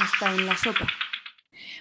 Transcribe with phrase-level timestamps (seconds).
[0.00, 0.86] hasta en la sopa.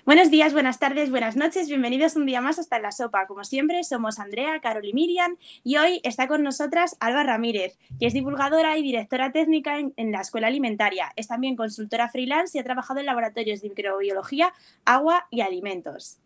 [0.06, 3.26] Buenos días, buenas tardes, buenas noches, bienvenidos un día más hasta en la sopa.
[3.26, 8.06] Como siempre, somos Andrea, Carol y Miriam y hoy está con nosotras Alba Ramírez, que
[8.06, 11.12] es divulgadora y directora técnica en, la Escuela Alimentaria.
[11.16, 14.54] Es también consultora freelance y ha trabajado en laboratorios de microbiología,
[14.86, 16.20] agua y alimentos.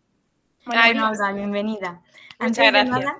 [0.66, 2.02] Ay, Alba, bienvenida.
[2.38, 3.14] Muchas gracias.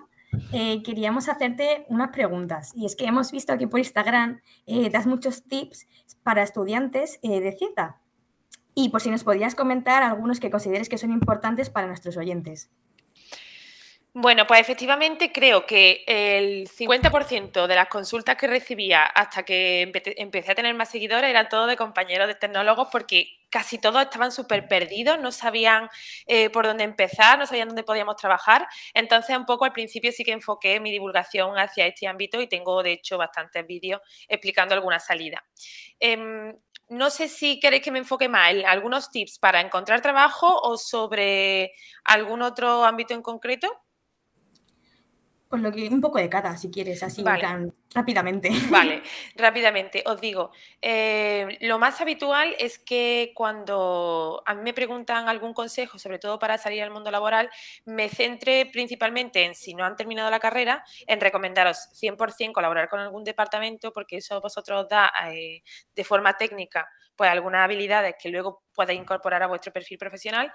[0.53, 2.73] Eh, queríamos hacerte unas preguntas.
[2.77, 5.89] Y es que hemos visto aquí por Instagram, eh, das muchos tips
[6.23, 7.97] para estudiantes eh, de ciencia.
[8.75, 12.71] Y por si nos podías comentar algunos que consideres que son importantes para nuestros oyentes.
[14.13, 19.83] Bueno, pues efectivamente creo que el 50% de las consultas que recibía hasta que
[20.17, 24.33] empecé a tener más seguidores eran todos de compañeros de tecnólogos porque casi todos estaban
[24.33, 25.89] súper perdidos, no sabían
[26.27, 28.67] eh, por dónde empezar, no sabían dónde podíamos trabajar.
[28.95, 32.83] Entonces, un poco al principio sí que enfoqué mi divulgación hacia este ámbito y tengo,
[32.83, 35.45] de hecho, bastantes vídeos explicando alguna salida.
[36.01, 36.53] Em,
[36.91, 40.77] no sé si queréis que me enfoque más en algunos tips para encontrar trabajo o
[40.77, 41.73] sobre
[42.05, 43.69] algún otro ámbito en concreto.
[45.51, 47.25] Con lo que un poco de cada, si quieres, así
[47.93, 48.51] rápidamente.
[48.71, 49.03] Vale,
[49.35, 50.05] rápidamente.
[50.07, 55.99] Os digo, eh, lo más habitual es que cuando a mí me preguntan algún consejo,
[55.99, 57.51] sobre todo para salir al mundo laboral,
[57.85, 63.01] me centre principalmente en, si no han terminado la carrera, en recomendaros 100% colaborar con
[63.01, 65.65] algún departamento, porque eso vosotros da eh,
[65.97, 66.89] de forma técnica
[67.21, 70.51] pues algunas habilidades que luego podéis incorporar a vuestro perfil profesional.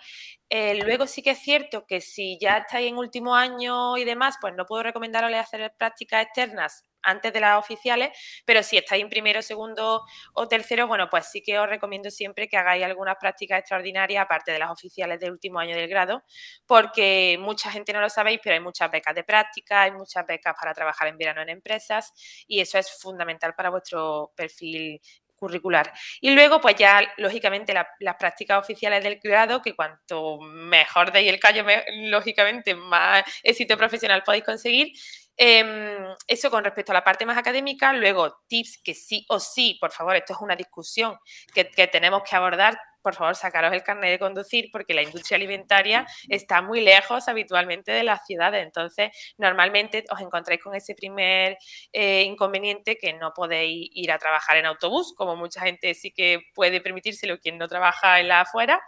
[0.50, 4.38] Eh, luego sí que es cierto que si ya estáis en último año y demás,
[4.42, 9.12] pues no puedo recomendaros hacer prácticas externas antes de las oficiales, pero si estáis en
[9.12, 10.02] primero, segundo
[10.34, 14.52] o tercero, bueno, pues sí que os recomiendo siempre que hagáis algunas prácticas extraordinarias, aparte
[14.52, 16.24] de las oficiales del último año del grado,
[16.66, 20.56] porque mucha gente no lo sabéis, pero hay muchas becas de práctica, hay muchas becas
[20.60, 22.12] para trabajar en verano en empresas
[22.48, 25.00] y eso es fundamental para vuestro perfil
[25.36, 25.92] curricular.
[26.22, 31.40] Y luego, pues ya, lógicamente, las prácticas oficiales del grado, que cuanto mejor deis el
[31.40, 31.66] callo,
[32.10, 34.94] lógicamente, más éxito profesional podéis conseguir.
[35.38, 37.94] Em, eso con respecto a la parte más académica.
[37.94, 41.18] Luego, tips que sí o sí, por favor, esto es una discusión
[41.54, 45.36] que, que tenemos que abordar por favor, sacaros el carnet de conducir porque la industria
[45.36, 48.66] alimentaria está muy lejos habitualmente de las ciudades.
[48.66, 51.56] Entonces, normalmente os encontráis con ese primer
[51.94, 56.40] eh, inconveniente que no podéis ir a trabajar en autobús, como mucha gente sí que
[56.56, 58.82] puede permitírselo quien no trabaja en la afuera.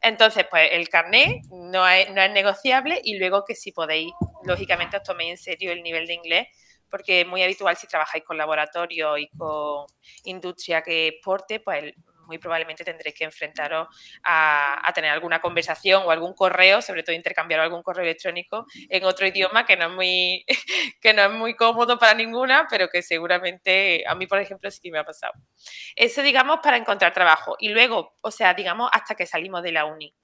[0.00, 4.12] Entonces, pues el carnet no es, negociable y luego que si podéis,
[4.42, 6.48] lógicamente, os toméis en serio el nivel de inglés
[6.90, 9.86] porque es muy habitual si trabajáis con laboratorio y con
[10.24, 11.94] industria que exporte, pues
[12.32, 13.88] muy probablemente tendréis que enfrentaros
[14.24, 19.26] a, tener alguna conversación o algún correo, sobre todo intercambiar algún correo electrónico en otro
[19.26, 20.44] idioma que no es muy,
[21.00, 24.80] que no es muy cómodo para ninguna, pero que seguramente a mí, por ejemplo, sí
[24.82, 25.34] que me ha pasado.
[25.94, 27.56] Eso, digamos, para encontrar trabajo.
[27.58, 30.14] Y luego, o sea, digamos, hasta que salimos de la uni.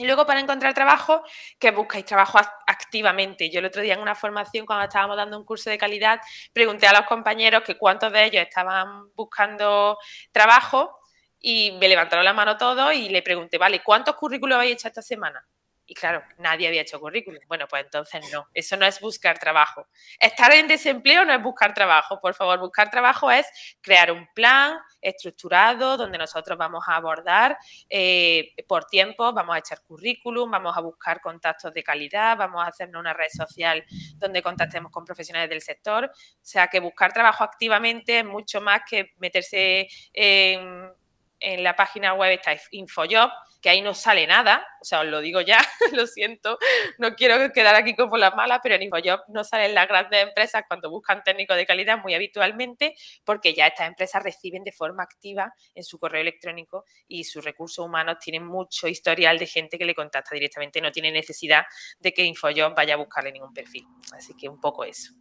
[0.00, 1.22] Y luego para encontrar trabajo,
[1.58, 3.50] que buscáis trabajo activamente.
[3.50, 6.20] Yo el otro día en una formación, cuando estábamos dando un curso de calidad,
[6.54, 9.98] pregunté a los compañeros que cuántos de ellos estaban buscando
[10.32, 10.99] trabajo
[11.40, 15.02] y me levantaron la mano todos y le pregunté, vale, ¿cuántos currículos habéis hecho esta
[15.02, 15.44] semana?
[15.90, 17.40] Y claro, nadie había hecho currículum.
[17.48, 19.88] Bueno, pues entonces no, eso no es buscar trabajo.
[20.20, 22.60] Estar en desempleo no es buscar trabajo, por favor.
[22.60, 23.44] Buscar trabajo es
[23.80, 27.58] crear un plan estructurado donde nosotros vamos a abordar
[27.88, 32.68] eh, por tiempo, vamos a echar currículum, vamos a buscar contactos de calidad, vamos a
[32.68, 33.84] hacernos una red social
[34.14, 36.04] donde contactemos con profesionales del sector.
[36.04, 40.99] O sea que buscar trabajo activamente es mucho más que meterse en
[41.40, 43.30] en la página web está InfoJob,
[43.60, 45.58] que ahí no sale nada, o sea, os lo digo ya,
[45.92, 46.58] lo siento,
[46.98, 50.64] no quiero quedar aquí como las malas, pero en InfoJob no salen las grandes empresas
[50.68, 55.52] cuando buscan técnicos de calidad muy habitualmente, porque ya estas empresas reciben de forma activa
[55.74, 59.94] en su correo electrónico y sus recursos humanos tienen mucho historial de gente que le
[59.94, 61.64] contacta directamente, no tiene necesidad
[61.98, 63.86] de que InfoJob vaya a buscarle ningún perfil.
[64.12, 65.14] Así que un poco eso.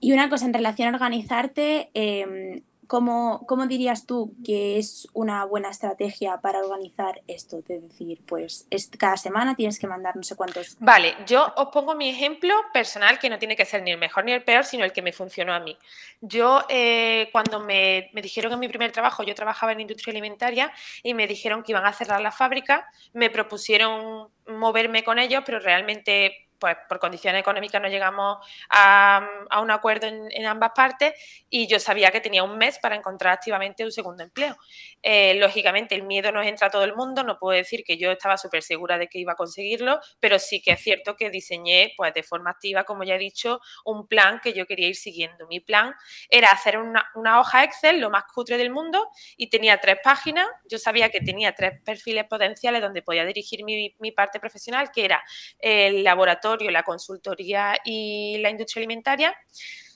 [0.00, 5.68] Y una cosa en relación a organizarte, eh, ¿Cómo, dirías tú que es una buena
[5.68, 7.58] estrategia para organizar esto?
[7.58, 10.78] Es decir, pues es, cada semana tienes que mandar no sé cuántos.
[10.80, 14.24] Vale, yo os pongo mi ejemplo personal, que no tiene que ser ni el mejor
[14.24, 15.76] ni el peor, sino el que me funcionó a mí.
[16.22, 20.72] Yo, eh, cuando me, me, dijeron en mi primer trabajo, yo trabajaba en industria alimentaria
[21.02, 25.60] y me dijeron que iban a cerrar la fábrica, me propusieron moverme con ellos, pero
[25.60, 28.38] realmente pues por condiciones económicas no llegamos
[28.70, 29.26] a,
[29.60, 31.14] un acuerdo en, ambas partes
[31.50, 34.56] y yo sabía que tenía un mes para encontrar activamente un segundo empleo.
[35.02, 38.10] Eh, lógicamente el miedo nos entra a todo el mundo, no puedo decir que yo
[38.10, 41.92] estaba súper segura de que iba a conseguirlo, pero sí que es cierto que diseñé
[41.96, 45.46] pues de forma activa, como ya he dicho, un plan que yo quería ir siguiendo.
[45.46, 45.94] Mi plan
[46.30, 50.78] era hacer una, hoja Excel lo más cutre del mundo y tenía tres páginas, yo
[50.78, 55.22] sabía que tenía tres perfiles potenciales donde podía dirigir mi, mi parte profesional, que era
[55.58, 59.34] el laboratorio, la consultoría y la industria alimentaria.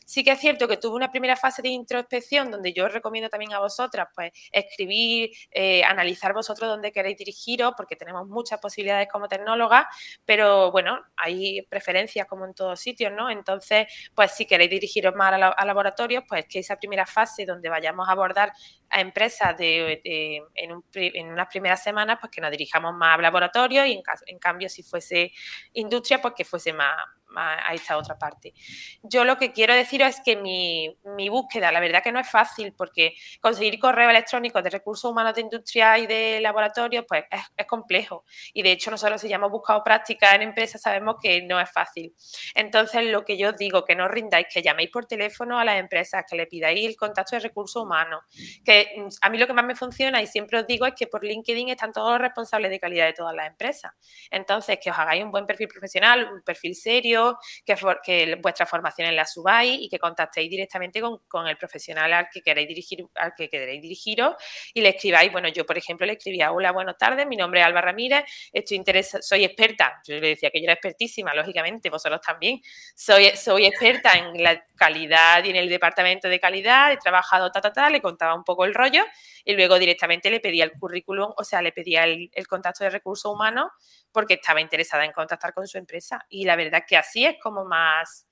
[0.04, 3.28] Sí que es cierto que tuve una primera fase de introspección donde yo os recomiendo
[3.28, 9.08] también a vosotras pues escribir, eh, analizar vosotros dónde queréis dirigiros, porque tenemos muchas posibilidades
[9.08, 9.86] como tecnólogas,
[10.24, 13.30] pero bueno, hay preferencias como en todos sitios, ¿no?
[13.30, 18.08] Entonces, pues si queréis dirigiros más a, laboratorios, pues que esa primera fase donde vayamos
[18.08, 18.52] a abordar
[18.90, 23.86] a empresas de, en, en, unas primeras semanas, pues que nos dirijamos más a laboratorios
[23.86, 25.32] y en, en cambio si fuese
[25.72, 26.94] industria, pues que fuese más,
[27.36, 28.54] a esta otra parte.
[29.02, 32.72] Yo lo que quiero deciros es que mi, búsqueda, la verdad que no es fácil,
[32.72, 38.24] porque conseguir correo electrónico de recursos humanos de industria y de laboratorio, pues es, complejo.
[38.52, 41.70] Y de hecho, nosotros si ya hemos buscado práctica en empresas, sabemos que no es
[41.70, 42.14] fácil.
[42.54, 45.78] Entonces, lo que yo os digo, que no rindáis, que llaméis por teléfono a las
[45.78, 48.22] empresas, que le pidáis el contacto de recursos humanos.
[48.64, 51.06] Que mm, a mí lo que más me funciona, y siempre os digo, es que
[51.06, 53.92] por LinkedIn están todos los responsables de calidad de todas las empresas.
[54.30, 57.21] Entonces, que os hagáis un buen perfil profesional, un perfil serio,
[57.64, 62.42] que, que vuestra formación la subáis y que contactéis directamente con, el profesional al que
[62.42, 64.34] queréis dirigir, al que queréis dirigiros
[64.74, 67.66] y le escribáis, bueno, yo por ejemplo le escribía, hola, buenas tardes, mi nombre es
[67.66, 72.20] Alba Ramírez, estoy interesada, soy experta, yo le decía que yo era expertísima, lógicamente, vosotros
[72.20, 72.60] también,
[72.94, 77.60] soy, soy experta en la calidad y en el departamento de calidad, he trabajado ta,
[77.60, 79.04] ta, ta, le contaba un poco el rollo
[79.44, 82.90] y luego directamente le pedía el currículum, o sea, le pedía el, el contacto de
[82.90, 83.68] recursos humanos
[84.12, 86.24] porque estaba interesada en contactar con su empresa.
[86.28, 88.26] Y la verdad que así es como más,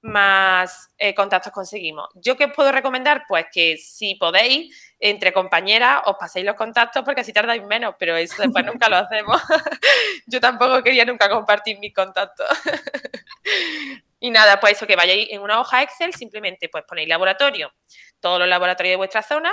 [0.00, 2.08] más eh, contactos conseguimos.
[2.14, 3.24] ¿Yo qué os puedo recomendar?
[3.26, 8.16] Pues que si podéis, entre compañeras, os paséis los contactos porque así tardáis menos, pero
[8.16, 9.42] eso después nunca lo hacemos.
[10.26, 12.46] Yo tampoco quería nunca compartir mis contactos.
[14.20, 17.72] y nada, pues eso, que vayáis en una hoja Excel, simplemente pues ponéis laboratorio,
[18.20, 19.52] todos los laboratorios de vuestra zona,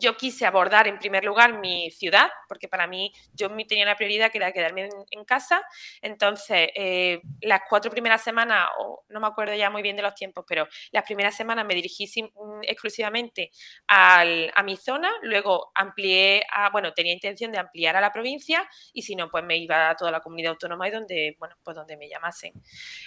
[0.00, 4.30] yo quise abordar en primer lugar mi ciudad, porque para mí yo tenía una prioridad
[4.30, 5.62] que era quedarme en, casa.
[6.02, 10.14] Entonces, eh, las cuatro primeras semanas, o no me acuerdo ya muy bien de los
[10.14, 13.50] tiempos, pero las primeras semanas me dirigí mm, exclusivamente
[13.88, 14.24] a
[14.64, 19.16] mi zona, luego amplié, a, bueno, tenía intención de ampliar a la provincia y si
[19.16, 22.08] no, pues me iba a toda la comunidad autónoma y donde, bueno, pues donde me
[22.08, 22.52] llamasen.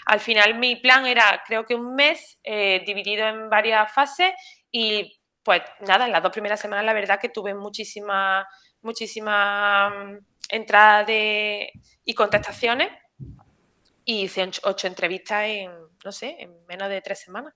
[0.06, 4.34] Al final mi plan era, creo que un mes eh, dividido en varias fases
[4.72, 5.17] y
[5.48, 8.46] pues nada, en las dos primeras semanas la verdad que tuve muchísima,
[8.82, 10.18] muchísima mm,
[10.50, 11.72] entrada de,
[12.04, 12.90] y contestaciones
[14.04, 15.72] y hice ocho entrevistas en,
[16.04, 17.54] no sé, en menos de tres semanas.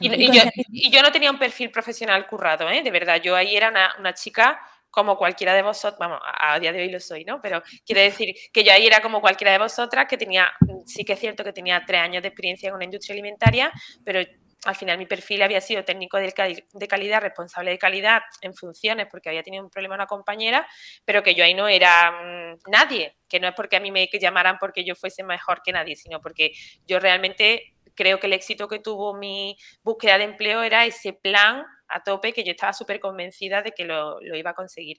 [0.00, 2.82] Y, yo, no tenía un perfil profesional currado, ¿eh?
[2.82, 4.58] de verdad, yo ahí era una, chica
[4.88, 7.42] como cualquiera de vosotros, vamos, a, día de hoy lo soy, ¿no?
[7.42, 10.50] Pero quiero decir que yo ahí era como cualquiera de vosotras, que tenía,
[10.86, 13.70] sí que es cierto que tenía tres años de experiencia en una industria alimentaria,
[14.02, 14.22] pero
[14.64, 19.28] al final mi perfil había sido técnico de, calidad, responsable de calidad en funciones porque
[19.28, 20.66] había tenido un problema una compañera,
[21.04, 24.08] pero que yo ahí no era mm, nadie, que no es porque a mí me
[24.12, 26.52] llamaran porque yo fuese mejor que nadie, sino porque
[26.86, 31.64] yo realmente creo que el éxito que tuvo mi búsqueda de empleo era ese plan
[31.88, 34.98] a tope que yo estaba súper convencida de que lo, iba a conseguir.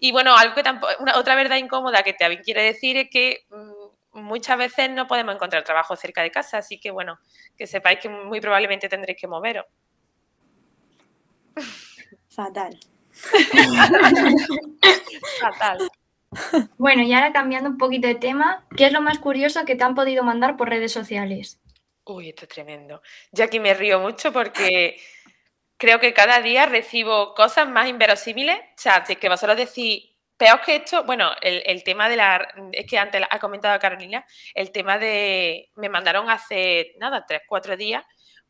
[0.00, 3.77] Y bueno, algo que tampoco, otra verdad incómoda que también quiero decir es que mm,
[4.18, 7.18] muchas veces no podemos encontrar trabajo cerca de casa, así que bueno,
[7.56, 9.66] que sepáis que muy probablemente tendréis que moveros.
[12.28, 12.78] Fatal.
[15.40, 15.90] Fatal.
[16.76, 19.84] Bueno, y ahora cambiando un poquito de tema, ¿qué es lo más curioso que te
[19.84, 21.60] han podido mandar por redes sociales?
[22.04, 23.02] Uy, esto es tremendo.
[23.32, 25.00] Yo aquí me río mucho porque
[25.76, 28.58] creo que cada día recibo cosas más inverosímiles.
[28.58, 30.07] O sea, que vosotros decís,
[30.38, 32.46] Peor que esto, bueno, el, tema de la.
[32.70, 35.68] Es que antes ha comentado Carolina, el tema de.
[35.74, 38.04] Me mandaron hace, nada, tres, cuatro días,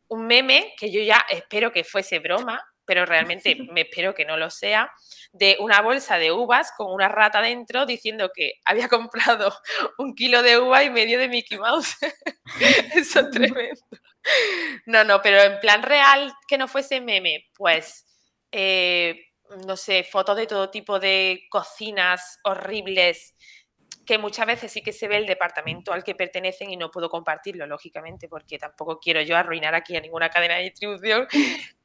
[0.07, 4.37] un meme que yo ya espero que fuese broma, pero realmente me espero que no
[4.37, 4.91] lo sea,
[5.31, 9.51] de una bolsa de uvas con una rata dentro diciendo que había comprado
[9.97, 11.97] un kilo de uva y medio de Mickey Mouse.
[12.93, 13.81] Eso es tremendo.
[14.85, 18.05] No, no, pero en plan real que no fuese meme, pues.
[18.51, 19.28] Eh,
[19.65, 23.35] no sé, fotos de todo tipo de cocinas horribles,
[24.05, 27.09] que muchas veces sí que se ve el departamento al que pertenecen y no puedo
[27.09, 31.27] compartirlo, lógicamente, porque tampoco quiero yo arruinar aquí a ninguna cadena de distribución.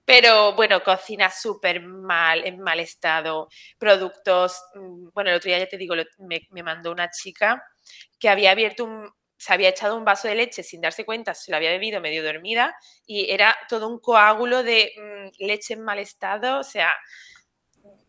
[0.07, 4.63] Pero bueno, cocina súper mal, en mal estado, productos.
[4.75, 7.63] Mm, bueno, el otro día ya te digo, me, me mandó una chica
[8.19, 11.51] que había abierto un, se había echado un vaso de leche sin darse cuenta, se
[11.51, 12.75] lo había bebido medio dormida
[13.07, 16.95] y era todo un coágulo de mm, leche en mal estado, o sea,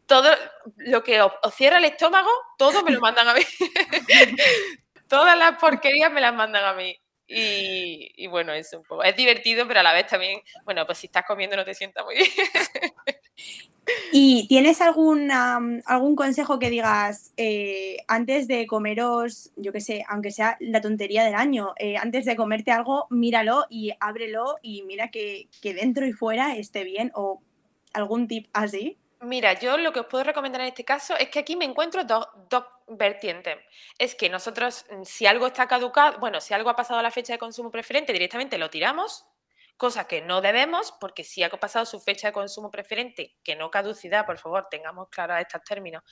[0.05, 0.29] todo
[0.77, 3.41] lo que os, cierra el estómago, todo me lo mandan a mí.
[5.07, 6.97] Todas las porquerías me las mandan a mí.
[7.27, 11.07] Y, bueno, es un poco, es divertido, pero a la vez también, bueno, pues si
[11.07, 12.29] estás comiendo no te sienta muy bien.
[14.11, 20.31] ¿Y tienes algún, algún consejo que digas eh, antes de comeros, yo qué sé, aunque
[20.31, 25.09] sea la tontería del año, eh, antes de comerte algo, míralo y ábrelo y mira
[25.09, 27.41] que, que dentro y fuera esté bien o
[27.93, 28.97] algún tip así?
[29.25, 32.03] Mira, yo lo que os puedo recomendar en este caso es que aquí me encuentro
[32.03, 32.27] dos,
[32.87, 33.57] vertientes.
[33.97, 37.33] Es que nosotros, mm, si algo está caducado, bueno, si algo ha pasado la fecha
[37.33, 39.25] de consumo preferente, directamente lo tiramos,
[39.77, 43.71] cosa que no debemos, porque si ha pasado su fecha de consumo preferente, que no
[43.71, 46.03] caducidad, por favor, tengamos claros estos términos,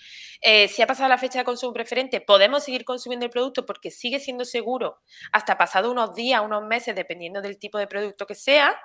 [0.42, 3.92] eh, si ha pasado la fecha de consumo preferente, podemos seguir consumiendo el producto porque
[3.92, 5.02] sigue siendo seguro
[5.32, 8.76] hasta pasado unos días, unos meses, dependiendo del tipo de producto que sea,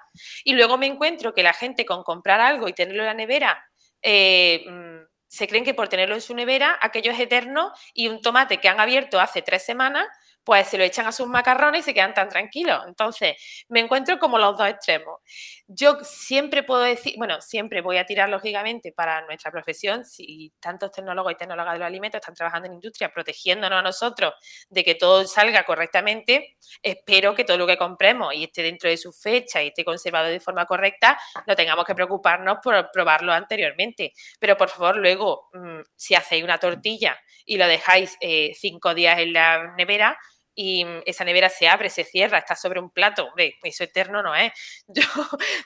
[0.45, 3.68] y luego me encuentro que la gente con comprar algo y tenerlo en la nevera
[4.03, 8.21] eh, mm, se creen que por tenerlo en su nevera, aquello es eterno y un
[8.23, 10.07] tomate que han abierto hace tres semanas
[10.49, 12.83] pues se lo echan a sus macarrones y se quedan tan tranquilos.
[12.87, 13.37] Entonces,
[13.69, 15.19] me encuentro como los dos extremos.
[15.71, 20.91] Yo siempre puedo decir, bueno, siempre voy a tirar lógicamente para nuestra profesión, si tantos
[20.93, 24.33] tecnólogos y tecnólogas de los alimentos están trabajando en industria protegiéndonos a nosotros
[24.71, 28.97] de que todo salga correctamente, espero que todo lo que compremos y esté dentro de
[28.97, 34.15] su fecha y esté conservado de forma correcta, no tengamos que preocuparnos por probarlo anteriormente.
[34.41, 39.19] Pero por favor, luego, mm, si hacéis una tortilla y lo dejáis eh, cinco días
[39.19, 40.19] en la nevera,
[40.61, 44.25] y mm, esa nevera se abre, se cierra, está sobre un plato, hombre, eso eterno
[44.25, 44.51] no es.
[44.89, 45.05] Yo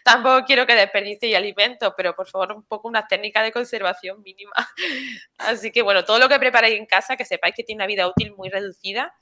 [0.04, 4.52] tampoco quiero que desperdicie alimento, pero por favor un poco una técnica de conservación mínima.
[5.38, 8.06] Así que bueno, todo lo que preparáis en casa, que sepáis que tiene una vida
[8.06, 9.14] útil muy reducida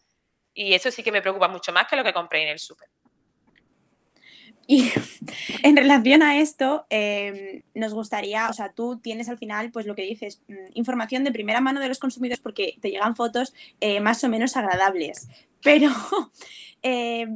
[0.52, 2.88] y eso sí que me preocupa mucho más que lo que compréis en el súper.
[4.66, 4.90] Y
[5.62, 9.94] en relación a esto, em, nos gustaría, o sea, tú tienes al final, pues lo
[9.94, 14.00] que dices, mm, información de primera mano de los consumidores porque te llegan fotos eh,
[14.00, 15.28] más o menos agradables.
[15.62, 15.88] Pero,
[16.82, 17.26] eh,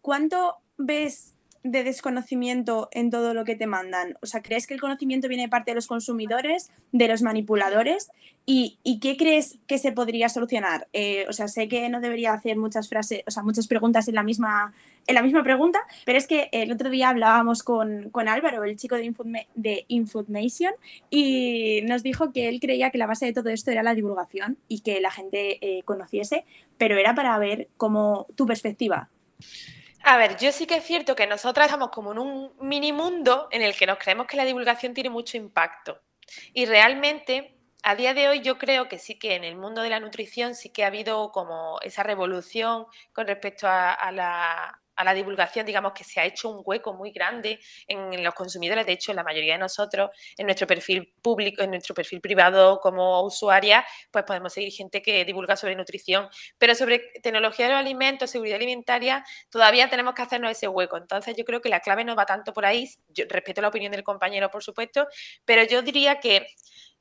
[0.00, 4.16] ¿cuánto ves de desconocimiento en todo lo que te mandan?
[4.22, 8.10] O sea, ¿crees que el conocimiento viene de parte de los consumidores, de los manipuladores?
[8.44, 10.88] ¿Y, qué crees que se podría solucionar?
[10.92, 14.16] Eh, o sea, sé que no debería hacer muchas frases, o sea, muchas preguntas en
[14.16, 14.74] la misma,
[15.06, 18.96] en la misma pregunta, pero es que el otro día hablábamos con, Álvaro, el chico
[18.96, 19.14] de,
[19.54, 20.72] de Information,
[21.08, 24.58] y nos dijo que él creía que la base de todo esto era la divulgación
[24.66, 26.44] y que la gente eh, conociese,
[26.78, 29.08] pero era para ver cómo tu perspectiva.
[30.04, 33.48] A ver, yo sí que es cierto que nosotras estamos como en un mini mundo
[33.50, 36.00] en el que nos creemos que la divulgación tiene mucho impacto.
[36.52, 39.90] Y realmente, a día de hoy, yo creo que sí que en el mundo de
[39.90, 45.14] la nutrición sí que ha habido como esa revolución con respecto a la, a la
[45.14, 48.86] divulgación, digamos que se ha hecho un hueco muy grande en los consumidores.
[48.86, 53.22] De hecho, la mayoría de nosotros, en nuestro perfil público, en nuestro perfil privado como
[53.22, 56.28] usuaria, pues podemos seguir gente que divulga sobre nutrición.
[56.58, 60.96] Pero sobre tecnología de los alimentos, seguridad alimentaria, todavía tenemos que hacernos ese hueco.
[60.96, 62.88] Entonces, yo creo que la clave no va tanto por ahí.
[63.08, 65.06] Yo respeto la opinión del compañero, por supuesto,
[65.44, 66.46] pero yo diría que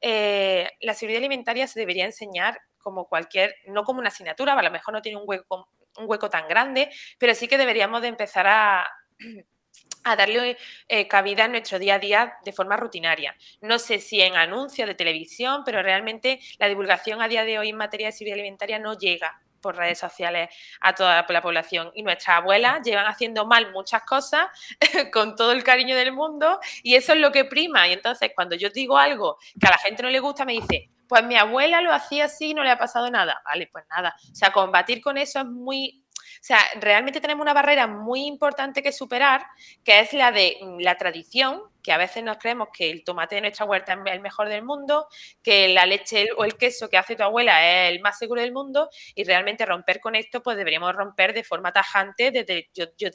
[0.01, 4.72] eh, la seguridad alimentaria se debería enseñar como cualquier, no como una asignatura, a lo
[4.72, 8.48] mejor no tiene un hueco un hueco tan grande, pero sí que deberíamos de empezar
[8.48, 8.88] a,
[10.03, 10.57] a darle
[10.88, 13.36] eh, cabida en nuestro día a día de forma rutinaria.
[13.62, 17.69] No sé si en anuncios de televisión, pero realmente la divulgación a día de hoy
[17.69, 20.50] en materia de seguridad alimentaria no llega por redes sociales
[20.81, 21.91] a toda la población.
[21.93, 24.48] Y nuestras abuelas llevan haciendo mal muchas cosas
[25.13, 27.88] con todo el cariño del mundo y eso es lo que prima.
[27.88, 30.89] Y entonces cuando yo digo algo que a la gente no le gusta, me dice,
[31.12, 33.41] pues mi abuela lo hacía así y no le ha pasado nada.
[33.44, 34.15] Vale, pues nada.
[34.32, 36.06] O sea, combatir con eso es muy...
[36.08, 39.46] O sea, realmente tenemos una barrera muy importante que superar,
[39.84, 43.35] que es la de mm, la tradición, que a veces nos creemos que el tomate
[43.35, 45.07] de nuestra huerta es el mejor del mundo,
[45.41, 48.51] que la leche o el queso que hace tu abuela es el más seguro del
[48.51, 53.09] mundo y realmente romper con esto pues deberíamos romper de forma tajante desde, yo, yo,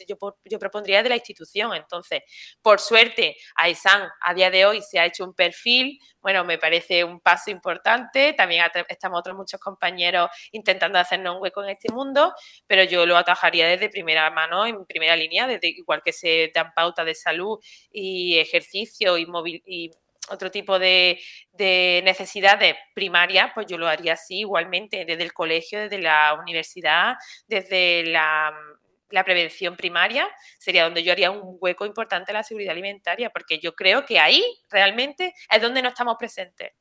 [0.44, 1.74] yo, propondría de la institución.
[1.74, 2.22] Entonces,
[2.60, 7.04] por suerte, AISAN a día de hoy se ha hecho un perfil, bueno, me parece
[7.04, 12.34] un paso importante, también estamos otros muchos compañeros intentando hacernos un hueco en este mundo,
[12.66, 16.72] pero yo lo atajaría desde primera mano, en primera línea, desde igual que se dan
[16.74, 17.58] pautas de salud
[17.92, 19.90] y ejercicio ejercicio y,
[20.28, 21.20] otro tipo de,
[22.04, 27.14] necesidades primarias, pues yo lo haría así igualmente, desde el colegio, desde la universidad,
[27.46, 28.52] desde la,
[29.24, 33.74] prevención primaria, sería donde yo haría un hueco importante en la seguridad alimentaria, porque yo
[33.74, 36.72] creo que ahí realmente es donde no estamos presentes.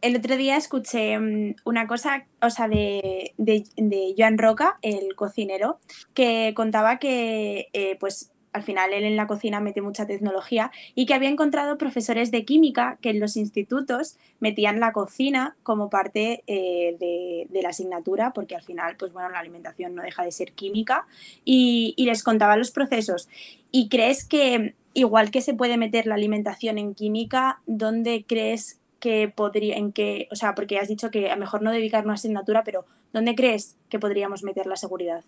[0.00, 5.80] el otro día escuché mm, una cosa, o sea, de, de, Joan Roca, el cocinero,
[6.14, 11.06] que contaba que, eh, pues, al final él en la cocina mete mucha tecnología y
[11.06, 16.44] que había encontrado profesores de química que en los institutos metían la cocina como parte
[16.46, 20.52] eh, de, la asignatura, porque al final, pues bueno, la alimentación no deja de ser
[20.52, 21.06] química
[21.44, 23.28] y, les contaba los procesos.
[23.72, 29.32] ¿Y crees que, igual que se puede meter la alimentación en química, ¿dónde crees que
[29.34, 32.14] podría, en que, o sea, porque has dicho que a lo mejor no dedicar una
[32.14, 35.24] asignatura, pero ¿dónde crees que podríamos meter la seguridad?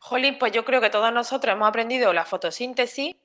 [0.00, 3.16] Jolín, pues yo creo que todos nosotros hemos aprendido la fotosíntesis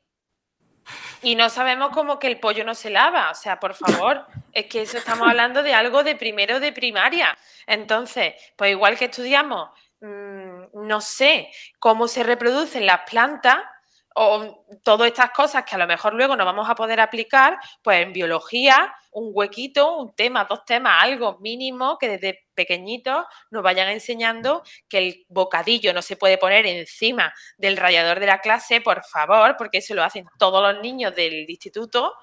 [1.22, 3.31] y no sabemos cómo que el pollo no se lava.
[3.31, 7.38] O sea, por favor, es que eso estamos hablando de algo de primero de primaria.
[7.65, 9.69] Entonces, pues igual que estudiamos,
[10.01, 13.57] mm, no sé, cómo se reproducen las plantas,
[14.15, 18.01] o todas estas cosas que a lo mejor luego no vamos a poder aplicar, pues
[18.01, 23.89] en biología, un huequito, un tema, dos temas, algo mínimo que desde pequeñitos nos vayan
[23.89, 29.03] enseñando que el bocadillo no se puede poner encima del radiador de la clase, por
[29.03, 32.13] favor, porque eso lo hacen todos los niños del instituto.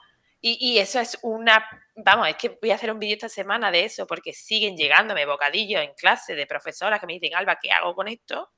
[0.42, 1.66] Y, y eso es una,
[1.96, 5.26] vamos, es que voy a hacer un vídeo esta semana de eso, porque siguen llegándome
[5.26, 8.50] bocadillos en clase de profesoras que me dicen, Alba, ¿qué hago con esto?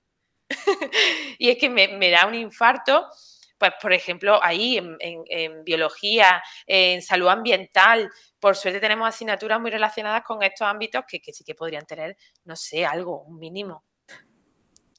[1.38, 3.06] y es que me, da un infarto
[3.58, 10.24] pues por ejemplo, ahí en, biología, en salud ambiental, por suerte tenemos asignaturas muy relacionadas
[10.24, 13.84] con estos ámbitos que, sí que podrían tener, no sé, algo, un mínimo.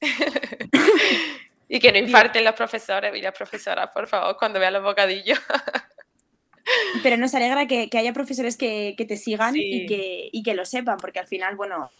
[1.68, 5.38] y que no infarten los profesores y las profesoras, por favor, cuando vean los bocadillos.
[7.02, 10.96] Pero nos alegra que, haya profesores que, te sigan y, que, y que lo sepan,
[10.96, 11.90] porque al final, bueno,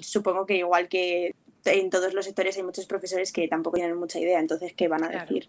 [0.00, 1.34] supongo que igual que
[1.66, 5.04] en todos los sectores hay muchos profesores que tampoco tienen mucha idea, entonces, ¿qué van
[5.04, 5.48] a decir?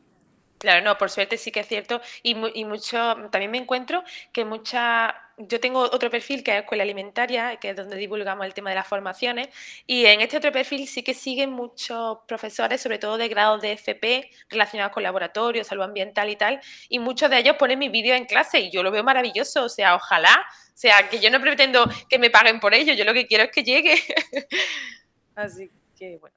[0.58, 2.02] Claro, no, por suerte sí que es cierto.
[2.24, 2.98] Y, y, mucho,
[3.32, 7.76] también me encuentro que mucha, yo tengo otro perfil que es Escuela Alimentaria, que es
[7.76, 9.50] donde divulgamos el tema de las formaciones,
[9.86, 13.74] y en este otro perfil sí que siguen muchos profesores, sobre todo de grados de
[13.74, 16.60] FP, relacionados con laboratorios, salud ambiental y tal,
[16.90, 19.70] y muchos de ellos ponen mi vídeo en clase y yo lo veo maravilloso, o
[19.70, 23.14] sea, ojalá, o sea, que yo no pretendo que me paguen por ello, yo lo
[23.14, 23.96] que quiero es que llegue.
[25.36, 25.87] Así que
[26.20, 26.36] bueno.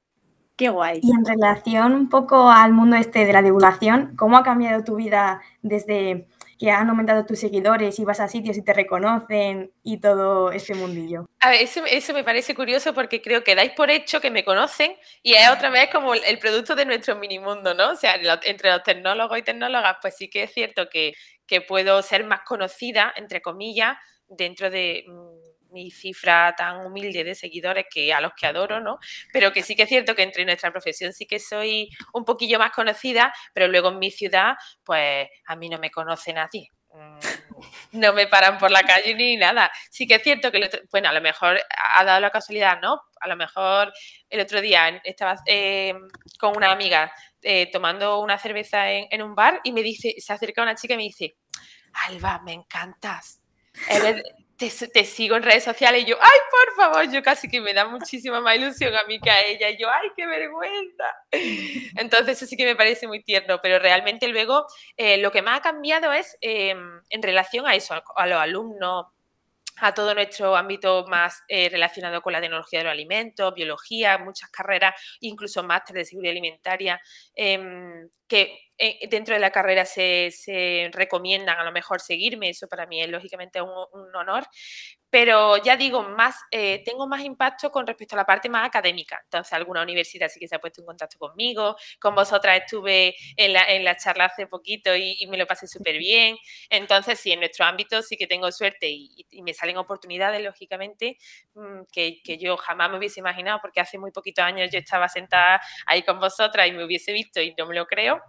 [0.55, 0.99] Qué guay.
[1.01, 4.95] Y en relación un poco al mundo este de la divulgación, ¿cómo ha cambiado tu
[4.95, 6.27] vida desde
[6.59, 10.75] que han aumentado tus seguidores y vas a sitios y te reconocen y todo este
[10.75, 11.27] mundillo?
[11.39, 14.95] A ver, eso, me parece curioso porque creo que dais por hecho que me conocen
[15.23, 17.93] y es otra vez como el, producto de nuestro minimundo, ¿no?
[17.93, 21.13] O sea, entre los tecnólogos y tecnólogas, pues sí que es cierto que,
[21.47, 23.97] que puedo ser más conocida, entre comillas,
[24.27, 28.99] dentro de mm, mi cifra tan humilde de seguidores que a los que adoro, ¿no?
[29.33, 32.59] Pero que sí que es cierto que entre nuestra profesión sí que soy un poquillo
[32.59, 36.69] más conocida, pero luego en mi ciudad, pues a mí no me conoce nadie.
[36.93, 37.19] Mm,
[37.93, 39.71] no me paran por la calle ni nada.
[39.89, 43.01] Sí que es cierto que, bueno, a lo mejor ha dado la casualidad, ¿no?
[43.19, 43.93] A lo mejor
[44.29, 45.93] el otro día estaba eh,
[46.39, 50.61] con una amiga eh, tomando una cerveza en, un bar y me dice, se acerca
[50.61, 51.35] una chica y me dice,
[52.07, 53.41] Alba, me encantas.
[54.69, 57.85] te, sigo en redes sociales y yo, ay, por favor, yo casi que me da
[57.85, 59.69] muchísima más ilusión a mí que a ella.
[59.69, 61.05] Y yo, ay, qué vergüenza.
[61.97, 64.65] Entonces, eso sí que me parece muy tierno, pero realmente luego
[64.97, 69.07] eh, lo que más ha cambiado es em, en relación a eso, a los alumnos
[69.77, 74.49] a todo nuestro ámbito más eh, relacionado con la tecnología de los alimentos, biología, muchas
[74.51, 77.01] carreras, incluso máster de seguridad alimentaria,
[77.33, 82.85] em, que eh, dentro de la carrera se, recomiendan a lo mejor seguirme, eso para
[82.85, 83.69] mí es lógicamente un,
[84.15, 84.45] honor,
[85.09, 89.19] pero ya digo, más, eh, tengo más impacto con respecto a la parte más académica.
[89.25, 93.51] Entonces, alguna universidad sí que se ha puesto en contacto conmigo, con vosotras estuve en
[93.51, 96.37] la, en la charla hace poquito y, me lo pasé súper bien.
[96.69, 101.17] Entonces, sí, en nuestro ámbito sí que tengo suerte y, me salen oportunidades, lógicamente,
[101.55, 105.09] mm, que, que, yo jamás me hubiese imaginado, porque hace muy poquitos años yo estaba
[105.09, 108.20] sentada ahí con vosotras y me hubiese visto y no me lo creo.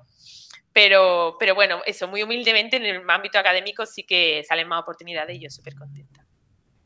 [0.72, 5.36] Pero, pero bueno, eso, muy humildemente en el ámbito académico sí que salen más oportunidades
[5.36, 6.24] y yo súper contenta.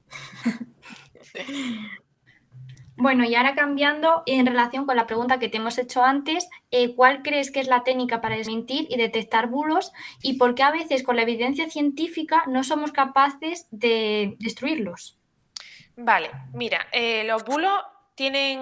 [2.99, 6.95] Bueno, y ahora cambiando en relación con la pregunta que te hemos hecho antes, eh,
[6.95, 9.93] ¿cuál crees que es la técnica para desmentir y detectar bulos
[10.23, 15.19] y por qué a veces con la evidencia científica no somos capaces de destruirlos?
[15.95, 17.79] Vale, mira, eh, los bulos
[18.15, 18.61] tienen...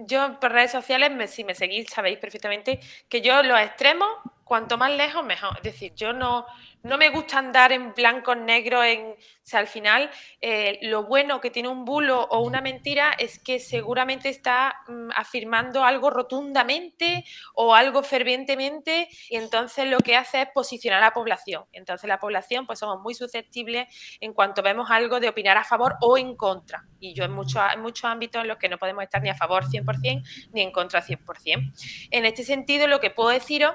[0.00, 4.08] Yo por redes sociales, si me seguís, sabéis perfectamente que yo los extremos
[4.44, 5.56] cuanto más lejos, mejor.
[5.58, 6.46] Es decir, yo no,
[6.84, 10.10] no me gusta andar en blanco, negro, en, o sea, al final
[10.42, 15.08] eh, lo bueno que tiene un bulo o una mentira es que seguramente está mm,
[15.16, 21.14] afirmando algo rotundamente o algo fervientemente y entonces lo que hace es posicionar a la
[21.14, 21.64] población.
[21.72, 23.88] Entonces la población pues somos muy susceptibles
[24.20, 26.86] en cuanto vemos algo de opinar a favor o en contra.
[27.00, 29.64] Y yo en en muchos ámbitos en los que no podemos estar ni a favor
[29.64, 31.72] 100% ni en contra 100%.
[32.10, 33.74] En este sentido, lo que puedo deciros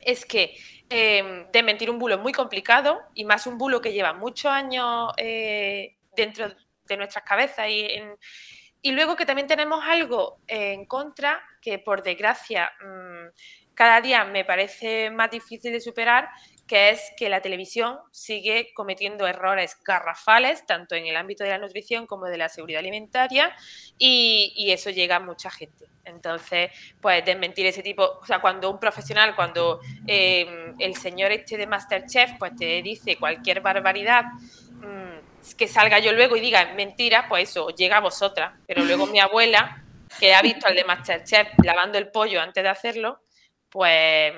[0.00, 0.56] es que
[0.88, 5.12] eh, desmentir un bulo es muy complicado y más un bulo que lleva muchos años
[5.16, 6.48] eh, dentro
[6.84, 7.88] de nuestras cabezas y,
[8.82, 14.44] y, luego que también tenemos algo en contra que por desgracia mm, cada día me
[14.44, 16.30] parece más difícil de superar,
[16.66, 21.58] que es que la televisión sigue cometiendo errores garrafales, tanto en el ámbito de la
[21.58, 23.54] nutrición como de la seguridad alimentaria,
[23.98, 25.86] y, eso llega a mucha gente.
[26.04, 31.56] Entonces, pues desmentir ese tipo, o sea, cuando un profesional, cuando em, el señor este
[31.56, 37.26] de Masterchef, pues te dice cualquier barbaridad, mm, que salga yo luego y diga mentira,
[37.28, 38.52] pues eso, llega a vosotras.
[38.66, 39.84] Pero luego mi abuela,
[40.18, 43.20] que ha visto al de Masterchef lavando el pollo antes de hacerlo,
[43.70, 44.32] pues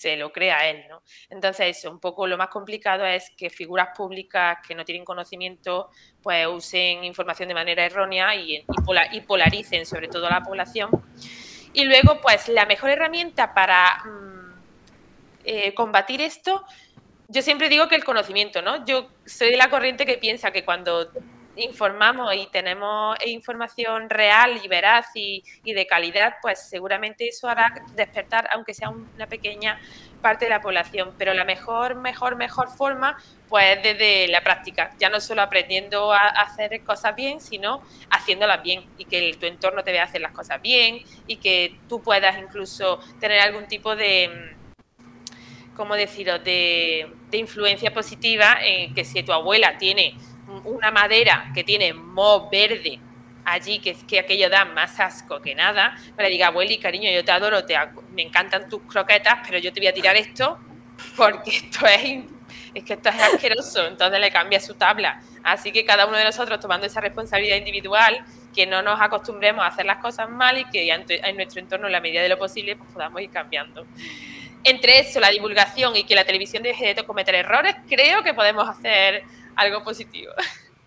[0.00, 1.02] se lo crea él, ¿no?
[1.28, 5.90] Entonces, un poco lo más complicado es que figuras públicas que no tienen conocimiento,
[6.22, 8.64] pues usen información de manera errónea y,
[9.12, 10.88] y, polaricen sobre todo a la población.
[11.74, 14.52] Y luego, pues la mejor herramienta para mm,
[15.44, 16.64] eh, combatir esto,
[17.28, 18.86] yo siempre digo que el conocimiento, ¿no?
[18.86, 21.10] Yo soy de la corriente que piensa que cuando
[21.60, 28.48] informamos y tenemos información real y veraz y, de calidad, pues seguramente eso hará despertar,
[28.52, 29.80] aunque sea una pequeña
[30.20, 31.14] parte de la población.
[31.18, 33.16] Pero la mejor, mejor, mejor forma,
[33.48, 38.84] pues desde la práctica, ya no solo aprendiendo a hacer cosas bien, sino haciéndolas bien
[38.98, 43.00] y que tu entorno te vea hacer las cosas bien y que tú puedas incluso
[43.20, 44.56] tener algún tipo de
[45.76, 50.14] ¿cómo deciros?, de, de influencia positiva en que si tu abuela tiene
[50.64, 53.00] una madera que tiene moho verde
[53.44, 57.24] allí, que es que aquello da más asco que nada, para diga, abueli, cariño, yo
[57.24, 57.74] te adoro, te,
[58.12, 60.58] me encantan tus croquetas, pero yo te voy a tirar esto
[61.16, 62.24] porque esto es,
[62.74, 65.20] es que esto es asqueroso, entonces le cambia su tabla.
[65.42, 69.68] Así que cada uno de nosotros tomando esa responsabilidad individual, que no nos acostumbremos a
[69.68, 72.76] hacer las cosas mal y que en nuestro entorno, en la medida de lo posible,
[72.76, 73.86] pues podamos ir cambiando.
[74.62, 78.68] Entre eso, la divulgación y que la televisión deje de cometer errores, creo que podemos
[78.68, 79.22] hacer
[79.56, 80.32] algo positivo.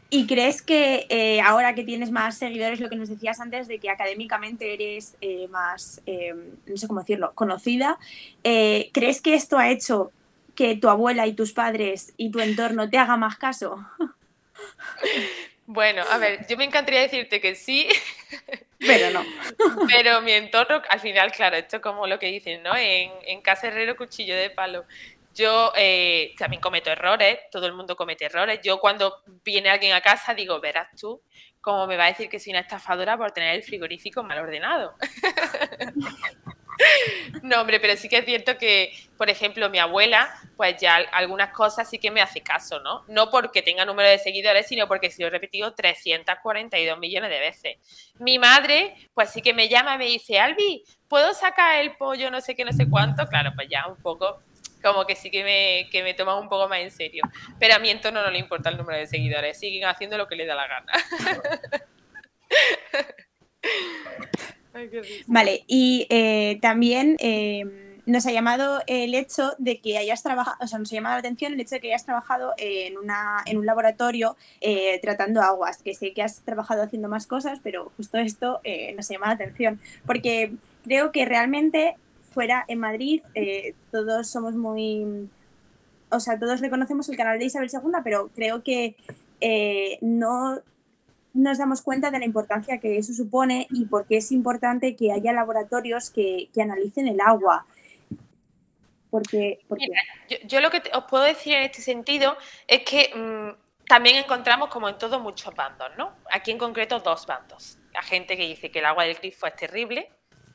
[0.10, 3.80] ¿Y crees que eh, ahora que tienes más seguidores, lo que nos decías antes de
[3.80, 6.36] que académicamente eres eh, más, eh,
[6.68, 7.98] no sé cómo decirlo, conocida,
[8.44, 10.12] ¿crees que esto ha hecho
[10.56, 13.84] que tu abuela y tus padres y tu entorno te haga más caso?
[15.66, 17.88] Bueno, a ver, yo me encantaría decirte que sí,
[18.80, 19.26] pero no.
[19.88, 22.76] Pero mi entorno, al final, claro, esto es como lo que dicen, ¿no?
[22.76, 24.84] En, en casa herrero, cuchillo de palo.
[25.34, 28.60] Yo eh, también cometo errores, todo el mundo comete errores.
[28.64, 31.22] Yo cuando viene alguien a casa digo, verás tú
[31.64, 34.96] cómo me va a decir que soy una estafadora por tener el frigorífico mal ordenado.
[37.42, 41.54] no, hombre, pero sí que es cierto que, por ejemplo, mi abuela, pues ya algunas
[41.54, 43.06] cosas sí que me hace caso, ¿no?
[43.08, 47.40] No porque tenga número de seguidores, sino porque se lo he repetido 342 millones de
[47.40, 47.78] veces.
[48.20, 52.30] Mi madre, pues sí que me llama y me dice, Albi, ¿puedo sacar el pollo
[52.30, 53.26] no sé qué, no sé cuánto?
[53.28, 54.44] Claro, pues ya un poco
[54.84, 57.24] como que sí que me, que me toman un poco más en serio.
[57.60, 60.36] Pero a mi entorno no le importa el número de seguidores, siguen haciendo lo que
[60.36, 60.92] les da la gana.
[65.28, 70.68] vale, y eh, también eh, nos ha llamado el hecho de que hayas trabajado, o
[70.68, 73.58] sea, nos ha llamado la atención el hecho de que hayas trabajado en, una, en
[73.58, 78.18] un laboratorio eh, tratando aguas, que sé que has trabajado haciendo más cosas, pero justo
[78.18, 78.60] esto
[78.96, 80.52] nos ha llamado la atención, porque
[80.84, 81.96] creo que realmente
[82.34, 85.30] fuera en Madrid eh, todos somos muy,
[86.10, 88.96] o sea, todos reconocemos el canal de Isabel II, pero creo que
[89.42, 90.60] eh, no
[91.34, 95.12] nos damos cuenta de la importancia que eso supone y por qué es importante que
[95.12, 97.66] haya laboratorios que, analicen el agua.
[99.10, 99.60] Porque,
[100.48, 102.36] yo, lo que os puedo decir en este sentido
[102.68, 106.14] es que mm, también encontramos, como en todo, muchos bandos, ¿no?
[106.32, 107.78] Aquí en concreto dos bandos.
[107.94, 110.10] La gente que dice que el agua del grifo es terrible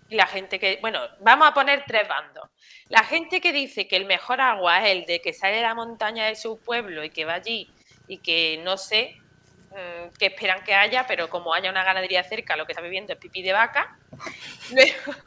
[0.08, 2.48] y la gente que, bueno, vamos a poner tres bandos.
[2.88, 5.74] La gente que dice que el mejor agua es el de que sale de la
[5.74, 7.70] montaña de su pueblo y que va allí
[8.06, 9.16] y que no sé
[9.70, 13.12] mm, qué esperan que haya, pero como haya una ganadería cerca, lo que está viviendo
[13.12, 13.98] es pipí de vaca.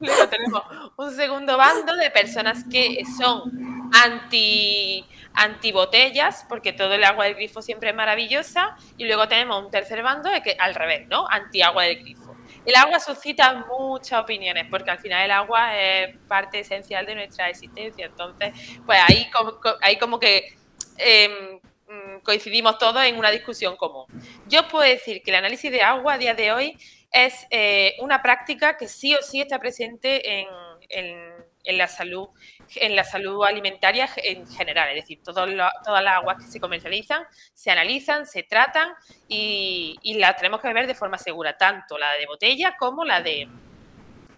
[0.00, 0.62] Luego, tenemos
[0.96, 5.04] un segundo bando de personas que son anti,
[5.34, 8.78] anti botellas, porque todo el agua del grifo siempre es maravillosa.
[8.96, 11.26] Y luego tenemos un tercer bando de que al revés, ¿no?
[11.28, 12.29] Anti agua del grifo.
[12.64, 17.48] El agua suscita muchas opiniones, porque al final el agua es parte esencial de nuestra
[17.48, 18.06] existencia.
[18.06, 18.52] Entonces,
[18.84, 20.54] pues ahí como, ahí como que
[20.98, 24.06] em, mm, coincidimos todos en una discusión común.
[24.46, 26.78] Yo puedo decir que el análisis de agua a día de hoy
[27.12, 30.46] es eh, una práctica que sí o sí está presente en,
[30.90, 31.29] en
[31.64, 32.28] la salud
[32.76, 37.70] en la salud alimentaria en general, es decir, todas las aguas que se comercializan se
[37.70, 38.92] analizan, se tratan
[39.28, 43.48] y, las tenemos que beber de forma segura, tanto la de botella como la de,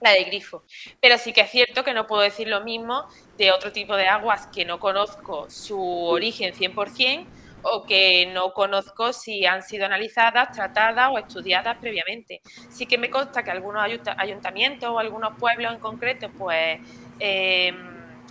[0.01, 0.65] la de grifo.
[1.01, 3.07] Pero sí que es cierto que no puedo decir lo mismo
[3.37, 7.27] de otro tipo de aguas que no conozco su origen 100%
[7.63, 12.41] o que no conozco si han sido analizadas, tratadas o estudiadas previamente.
[12.71, 13.85] Sí que me consta que algunos
[14.17, 16.81] ayuntamientos o algunos pueblos en concreto, pues...
[17.21, 17.75] Eh,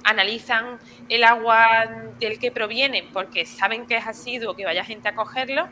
[0.04, 1.86] analizan el agua
[2.20, 5.67] del que proviene porque saben que es ácido, que vaya gente a cogerlo,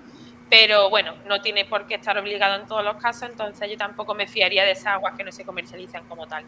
[0.50, 4.16] pero bueno, no tiene por qué estar obligado en todos los casos, entonces yo tampoco
[4.16, 6.44] me fiaría de esas aguas que no se comercializan como tal.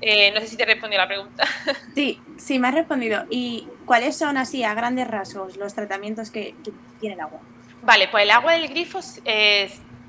[0.00, 1.44] Eh, no sé si te respondió la pregunta.
[1.94, 3.24] Sí, sí, me has respondido.
[3.30, 6.54] ¿Y cuáles son así, a grandes rasgos, los tratamientos que,
[7.00, 7.40] tiene el agua?
[7.82, 9.00] Vale, pues el agua del grifo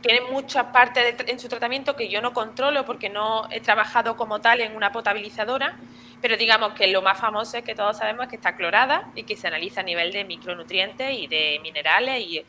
[0.05, 4.39] tiene mucha parte en su tratamiento que yo no controlo porque no he trabajado como
[4.39, 5.77] tal en una potabilizadora
[6.25, 9.37] pero digamos que lo más famoso es que todos sabemos que está clorada y que
[9.37, 12.43] se analiza a nivel de micronutrientes y de minerales y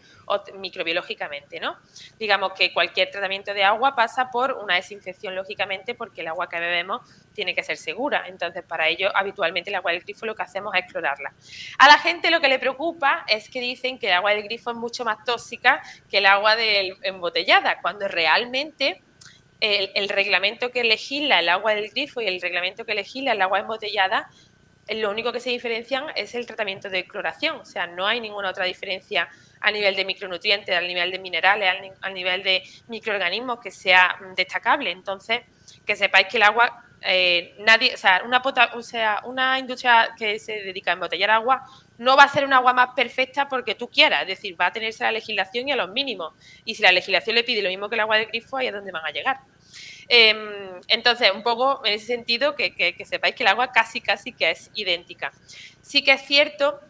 [0.55, 1.77] microbiológicamente, ¿no?
[2.19, 6.59] Digamos que cualquier tratamiento de agua pasa por una desinfección, lógicamente, porque el agua que
[6.59, 7.03] bebemos
[7.35, 8.25] tiene que ser segura.
[8.29, 11.35] Entonces, para ello, habitualmente el agua del grifo lo que hacemos es clorarla.
[11.79, 14.71] A la gente lo que le preocupa es que dicen que el agua del grifo
[14.71, 19.03] es mucho más tóxica que el agua de embotellada, cuando realmente
[19.61, 23.61] el, reglamento que legisla el agua del grifo y el reglamento que legisla el agua
[23.61, 24.29] embotellada,
[24.89, 27.57] lo único que se diferencian es el tratamiento de cloración.
[27.57, 29.29] O sea, no hay ninguna otra diferencia
[29.61, 34.91] a nivel de micronutrientes, a nivel de minerales, a nivel de microorganismos que sea destacable.
[34.91, 35.41] Entonces,
[35.85, 38.43] que sepáis que el agua, eh, nadie, o sea, una,
[38.75, 41.65] o sea, una industria que se dedica a embotellar agua
[41.99, 44.73] no va a ser un agua más perfecta porque tú quieras, es decir, va a
[44.73, 46.35] tenerse la legislación y a los mínimos.
[46.65, 48.73] Y si la legislación le pide lo mismo que el agua del grifo, ahí es
[48.73, 49.39] donde van a llegar.
[50.09, 54.51] Em, entonces, un poco en ese sentido, que, sepáis que el agua casi, casi que
[54.51, 55.33] es idéntica.
[55.83, 56.81] Sí que es cierto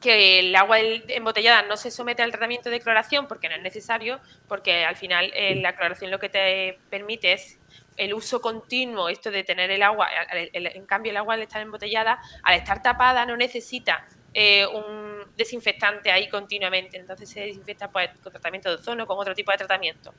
[0.00, 4.20] que el agua embotellada no se somete al tratamiento de cloración porque no es necesario,
[4.48, 7.58] porque al final eh, la cloración lo que te permite es
[8.00, 12.18] el uso continuo, esto de tener el agua, en cambio el agua al estar embotellada,
[12.42, 18.32] al estar tapada no necesita eh, un desinfectante ahí continuamente, entonces se desinfecta pues, con
[18.32, 20.14] tratamiento de ozono, con otro tipo de tratamiento.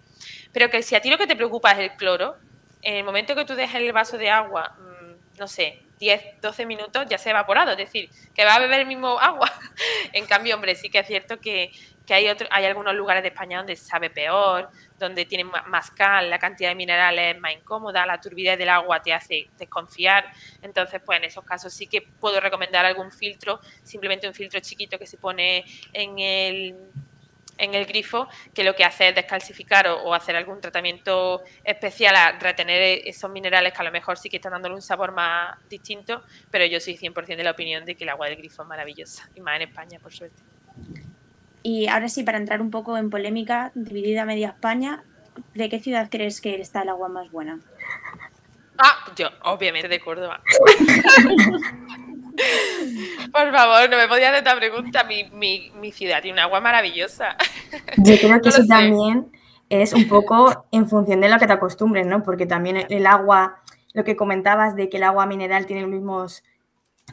[0.53, 2.35] Pero que si a ti lo que te preocupa es el cloro,
[2.83, 6.65] en el momento que tú dejes el vaso de agua, mm, no sé, 10, 12
[6.67, 9.51] minutos ya se ha evaporado, es decir, que va a beber el mismo agua.
[10.13, 11.71] en cambio, hombre, sí que es cierto que,
[12.05, 16.29] que hay, otro, hay algunos lugares de España donde sabe peor, donde tiene más cal,
[16.29, 20.31] la cantidad de minerales es más incómoda, la turbidez del agua te hace desconfiar.
[20.61, 24.97] Entonces, pues en esos casos sí que puedo recomendar algún filtro, simplemente un filtro chiquito
[24.97, 26.75] que se pone en el,
[27.57, 32.31] en el grifo, que lo que hace es descalcificar o, hacer algún tratamiento especial a
[32.33, 36.23] retener esos minerales que a lo mejor sí que están dándole un sabor más distinto,
[36.49, 39.29] pero yo soy 100% de la opinión de que el agua del grifo es maravillosa,
[39.35, 40.41] y más en España, por suerte.
[41.63, 45.03] Y ahora sí, para entrar un poco en polémica, dividida media España,
[45.53, 47.59] ¿de qué ciudad crees que está el agua más buena?
[48.77, 50.41] Ah, yo, obviamente de Córdoba.
[53.31, 55.03] Por favor, no me podías hacer esta pregunta.
[55.03, 57.35] Mi, ciudad tiene un agua maravillosa.
[57.97, 59.31] Yo creo que eso también
[59.69, 62.23] es un poco en función de lo que te acostumbres, ¿no?
[62.23, 63.61] Porque también el agua,
[63.93, 66.43] lo que comentabas de que el agua mineral tiene los mismos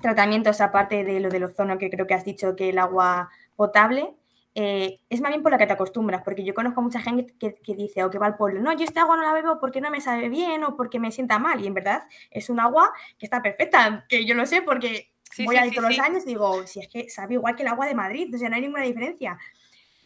[0.01, 4.15] tratamientos, aparte de lo del ozono que creo que has dicho que el agua potable,
[4.61, 7.75] eh, es más bien por lo que te acostumbras, porque yo conozco mucha gente que,
[7.77, 9.89] dice o que va al pueblo, no, yo este agua no la bebo porque no
[9.89, 13.27] me sabe bien o porque me sienta mal, y en verdad es un agua que
[13.27, 15.13] está perfecta, que yo lo sé porque
[15.45, 17.69] voy a ir todos los años y digo, si es que sabe igual que el
[17.69, 19.39] agua de Madrid, o sea, no hay ninguna diferencia.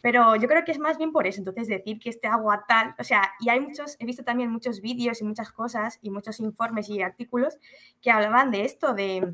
[0.03, 2.93] Pero yo creo que es más bien por eso, entonces decir que este agua tal,
[2.99, 6.39] o sea, y hay muchos, he visto también muchos vídeos y muchas cosas y muchos
[6.39, 7.57] informes y artículos
[8.03, 9.33] que hablaban de esto, de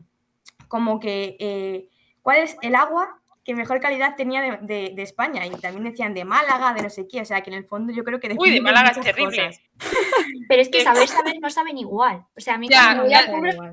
[0.70, 1.90] como que eh,
[2.22, 5.44] cuál es el agua que mejor calidad tenía de, España.
[5.44, 7.22] Y también decían de Málaga, de no sé qué.
[7.22, 8.36] O sea, que en el fondo yo creo que...
[8.38, 9.60] Uy, de Málaga es terrible.
[10.48, 12.28] Pero es que saber, saber no saben igual.
[12.38, 12.70] O sea, a mí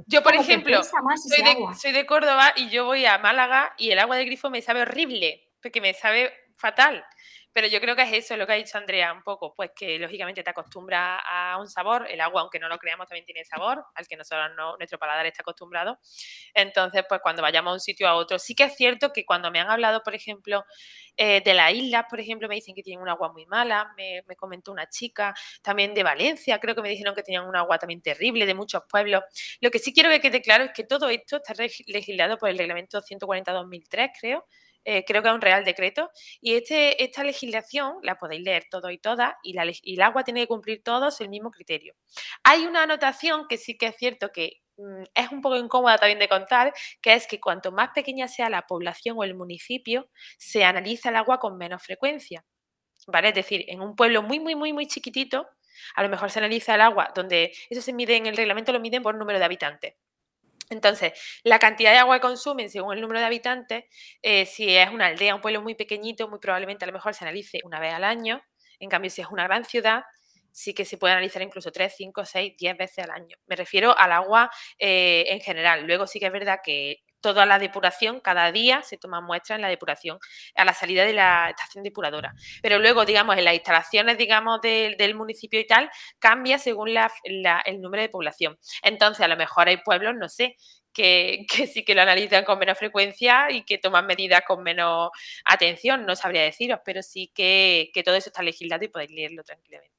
[0.06, 3.98] Yo, por ejemplo, soy de, soy de Córdoba y yo voy a Málaga y el
[3.98, 7.04] agua de grifo me sabe horrible, porque me sabe fatal.
[7.56, 9.98] Pero yo creo que es eso lo que ha dicho Andrea un poco, pues que
[9.98, 13.82] lógicamente te acostumbra a un sabor, el agua, aunque no lo creamos, también tiene sabor,
[13.94, 15.98] al que nosotros no, nuestro paladar está acostumbrado.
[16.52, 19.50] Entonces, pues cuando vayamos a un sitio a otro, sí que es cierto que cuando
[19.50, 20.66] me han hablado, por ejemplo,
[21.16, 24.22] eh, de las islas, por ejemplo, me dicen que tienen un agua muy mala, me,
[24.28, 27.78] me, comentó una chica, también de Valencia, creo que me dijeron que tenían un agua
[27.78, 29.22] también terrible, de muchos pueblos.
[29.62, 31.54] Lo que sí quiero que quede claro es que todo esto está
[31.86, 34.46] legislado por el reglamento 140-2003, creo,
[34.88, 38.88] eh, creo que es un real decreto, y este, esta legislación la podéis leer todo
[38.90, 41.94] y todas, y, la, y el agua tiene que cumplir todos el mismo criterio.
[42.44, 46.20] Hay una anotación que sí que es cierto que mm, es un poco incómoda también
[46.20, 46.72] de contar,
[47.02, 51.16] que es que cuanto más pequeña sea la población o el municipio, se analiza el
[51.16, 52.44] agua con menos frecuencia.
[53.08, 53.28] ¿Vale?
[53.30, 55.48] Es decir, en un pueblo muy, muy, muy, muy chiquitito,
[55.96, 58.80] a lo mejor se analiza el agua, donde eso se mide en el reglamento, lo
[58.80, 59.94] miden por número de habitantes.
[60.70, 61.12] Entonces,
[61.44, 63.84] la cantidad de agua que consumen según el número de habitantes,
[64.22, 67.24] eh, si es una aldea, un pueblo muy pequeñito, muy probablemente a lo mejor se
[67.24, 68.42] analice una vez al año.
[68.78, 70.02] En cambio, si es una gran ciudad,
[70.52, 73.36] sí que se puede analizar incluso 3, 5, 6, 10 veces al año.
[73.46, 75.86] Me refiero al agua eh, en general.
[75.86, 79.62] Luego sí que es verdad que toda la depuración, cada día se toman muestras en
[79.62, 80.18] la depuración
[80.54, 82.34] a la salida de la estación depuradora.
[82.62, 86.90] Pero luego, digamos, en las instalaciones, digamos, del municipio y tal, cambia según
[87.24, 88.58] el número de población.
[88.82, 90.56] Entonces, a lo mejor hay pueblos, no sé,
[90.96, 95.10] que, sí que lo analizan con menos frecuencia y que toman medidas con menos
[95.44, 99.44] atención, no sabría deciros, pero sí que, que todo eso está legislado y podéis leerlo
[99.44, 99.95] tranquilamente.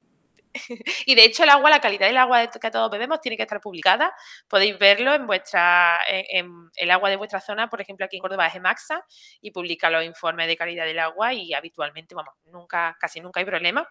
[1.06, 3.60] y de hecho el agua, la calidad del agua que todos bebemos tiene que estar
[3.60, 4.12] publicada.
[4.48, 8.46] Podéis verlo en vuestra, en, el agua de vuestra zona, por ejemplo aquí en Córdoba
[8.46, 9.04] es Emaxa
[9.40, 13.46] y publica los informes de calidad del agua y habitualmente, vamos, nunca, casi nunca hay
[13.46, 13.88] problema.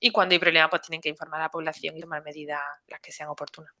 [0.00, 3.00] Y cuando hay problema, pues tienen que informar a la población y tomar medidas las
[3.00, 3.72] que sean oportunas.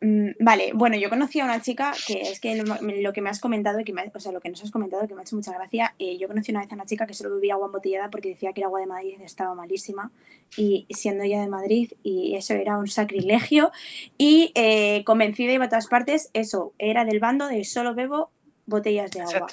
[0.00, 3.40] Mm, vale, bueno, yo conocí a una chica que es que lo, que me has
[3.40, 5.94] comentado, que o sea, lo que nos has comentado, que me ha hecho mucha gracia.
[5.98, 8.52] Eh, yo conocí una vez a una chica que solo bebía agua embotellada porque decía
[8.52, 10.10] que el agua de Madrid estaba malísima
[10.56, 13.72] y siendo ella de Madrid y eso era un sacrilegio
[14.18, 18.30] y eh, convencida iba a todas partes, eso era del bando de solo bebo
[18.66, 19.48] botellas de agua.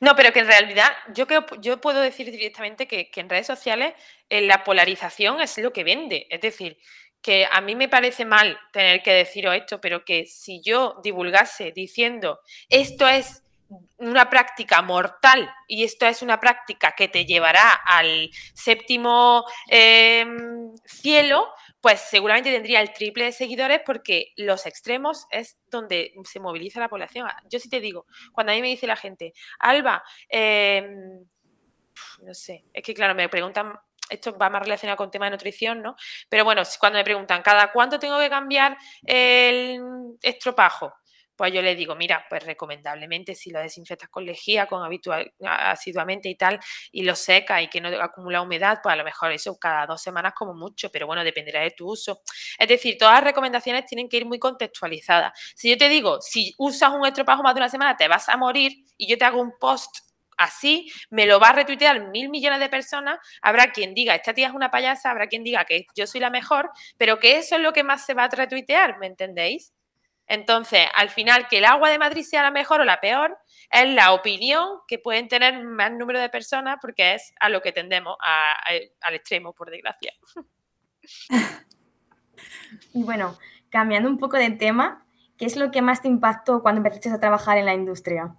[0.00, 3.46] No, pero que en realidad yo creo, yo puedo decir directamente que, que en redes
[3.46, 3.92] sociales
[4.30, 6.26] eh, la polarización es lo que vende.
[6.30, 6.78] Es decir,
[7.26, 11.72] que a mí me parece mal tener que deciros esto, pero que si yo divulgase
[11.72, 13.42] diciendo esto es
[13.96, 21.48] una práctica mortal y esto es una práctica que te llevará al séptimo em, cielo,
[21.80, 26.88] pues seguramente tendría el triple de seguidores porque los extremos es donde se moviliza la
[26.88, 27.28] población.
[27.50, 31.26] Yo sí te digo, cuando a mí me dice la gente, Alba, em,
[32.22, 33.72] no sé, es que claro, me preguntan
[34.10, 35.96] esto va más relacionado con tema de nutrición, ¿no?
[36.28, 39.80] Pero bueno, cuando me preguntan, ¿cada cuánto tengo que cambiar el
[40.22, 40.92] estropajo?
[41.36, 46.30] Pues yo le digo, mira, pues recomendablemente si lo desinfectas con lejía, con habitual, asiduamente
[46.30, 46.58] y tal,
[46.90, 50.00] y lo seca y que no acumula humedad, pues a lo mejor eso cada dos
[50.00, 52.22] semanas como mucho, pero bueno, dependerá de tu uso.
[52.58, 55.38] Es decir, todas las recomendaciones tienen que ir muy contextualizadas.
[55.54, 58.36] Si yo te digo, si usas un estropajo más de una semana, te vas a
[58.38, 62.60] morir y yo te hago un post así, me lo va a retuitear mil millones
[62.60, 66.06] de personas, habrá quien diga, esta tía es una payasa, habrá quien diga que yo
[66.06, 69.06] soy la mejor, pero que eso es lo que más se va a retuitear, ¿me
[69.06, 69.72] entendéis?
[70.28, 73.38] Entonces, al final, que el agua de Madrid sea la mejor o la peor,
[73.70, 77.72] es la opinión que pueden tener más número de personas porque es a lo que
[77.72, 80.12] tendemos, al extremo, por desgracia.
[82.92, 83.38] Y bueno,
[83.70, 85.06] cambiando un poco de tema,
[85.38, 88.34] ¿qué es lo que más te impactó cuando empezaste a trabajar en la industria?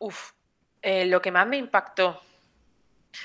[0.00, 0.32] Uf,
[0.82, 2.20] eh, lo que más me impactó.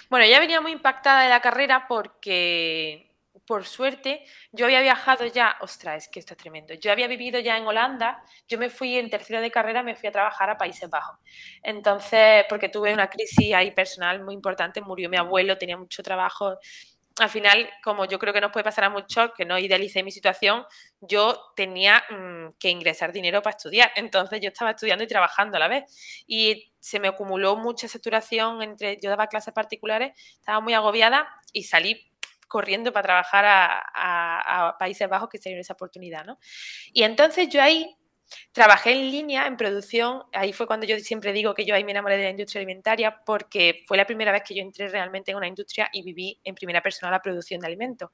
[0.09, 3.11] Bueno, ya venía muy impactada de la carrera porque,
[3.45, 6.73] por suerte, yo había viajado ya, ostras, es que esto es tremendo.
[6.73, 10.09] Yo había vivido ya en Holanda, yo me fui en tercero de carrera, me fui
[10.09, 11.19] a trabajar a Países Bajos.
[11.61, 16.57] Entonces, porque tuve una crisis ahí personal muy importante, murió mi abuelo, tenía mucho trabajo
[17.19, 20.11] al final, como yo creo que nos puede pasar a muchos, que no idealicé mi
[20.11, 20.65] situación,
[20.99, 23.91] yo tenía mm, que ingresar dinero para estudiar.
[23.95, 25.83] Entonces yo estaba estudiando y trabajando a la vez.
[26.27, 31.63] Y se me acumuló mucha saturación entre, yo daba clases particulares, estaba muy agobiada y
[31.63, 32.11] salí
[32.49, 36.37] corriendo para trabajar a, a Países Bajos que se esa oportunidad, ¿no?
[36.93, 37.97] Y entonces yo ahí
[38.51, 41.91] Trabajé en línea, en producción, ahí fue cuando yo siempre digo que yo ahí me
[41.91, 45.37] enamoré de la industria alimentaria porque fue la primera vez que yo entré realmente en
[45.37, 48.09] una industria y viví en primera persona la producción de alimentos.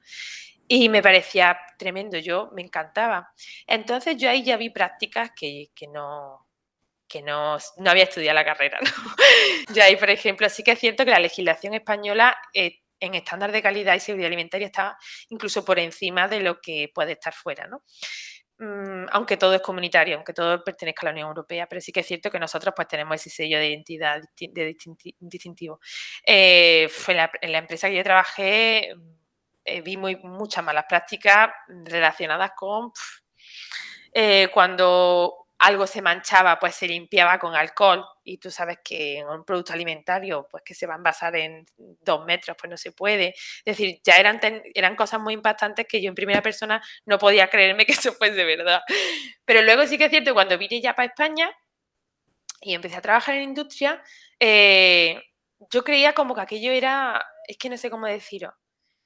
[0.67, 3.33] Y me parecía tremendo, yo me encantaba.
[3.67, 6.47] Entonces yo ahí ya vi prácticas que, no,
[7.07, 8.79] que no, no, había estudiado la carrera.
[8.81, 8.89] ¿no?
[9.75, 13.51] Yo ahí, por ejemplo, sí que es cierto que la legislación española eh, en estándar
[13.51, 14.97] de calidad y seguridad alimentaria está
[15.29, 17.67] incluso por encima de lo que puede estar fuera.
[17.67, 17.83] ¿no?
[18.61, 21.99] Mm, aunque todo es comunitario, aunque todo pertenezca a la Unión Europea, pero sí que
[22.01, 24.77] es cierto que nosotros pues tenemos ese sello de identidad de
[25.19, 25.79] distintivo.
[26.25, 28.95] Eh, fue en la empresa que yo trabajé
[29.63, 32.91] eh, vi muy, muchas malas prácticas relacionadas con
[34.13, 39.27] eh, cuando algo se manchaba, pues se limpiaba con alcohol y tú sabes que en
[39.27, 42.91] un producto alimentario, pues que se va a envasar en dos metros, pues no se
[42.91, 43.35] puede.
[43.63, 44.39] Es decir, ya eran,
[44.73, 48.43] eran cosas muy impactantes que yo en primera persona no podía creerme que eso fuese
[48.43, 48.81] verdad.
[49.45, 51.51] Pero luego sí que es cierto, cuando vine ya para España
[52.59, 54.01] y empecé a trabajar en industria,
[54.39, 55.21] eh,
[55.71, 58.55] yo creía como que aquello era, es que no sé cómo decirlo,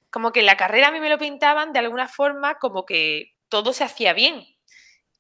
[0.10, 3.74] como que la carrera a mí me lo pintaban de alguna forma como que todo
[3.74, 4.55] se hacía bien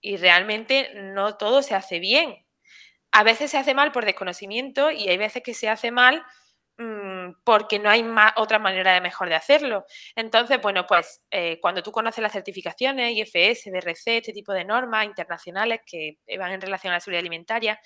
[0.05, 2.45] y realmente no todo se hace bien.
[3.11, 6.23] A veces se hace mal por desconocimiento y hay veces que se hace mal
[6.77, 9.83] mm, porque no hay otra manera de mejor de hacerlo.
[10.15, 15.05] Entonces, bueno, pues eh, cuando tú conoces las certificaciones, IFS, BRC, este tipo de normas
[15.05, 17.79] internacionales que van en relación a la seguridad alimentaria,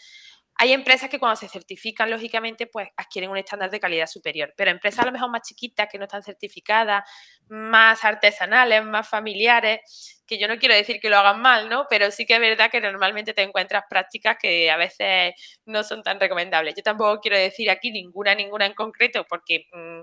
[0.62, 4.70] hay empresas que cuando se certifican, lógicamente, pues adquieren un estándar de calidad superior, pero
[4.72, 7.04] empresas a lo mejor más chiquitas, que no están certificadas,
[7.48, 11.88] más artesanales, más familiares, que yo no quiero decir que lo hagan mal, ¿no?
[11.90, 15.34] Pero sí que es verdad que normalmente te encuentras prácticas que a veces
[15.66, 16.76] no son tan recomendables.
[16.76, 19.66] Yo tampoco quiero decir aquí ninguna, ninguna en concreto, porque...
[19.72, 20.02] Mm,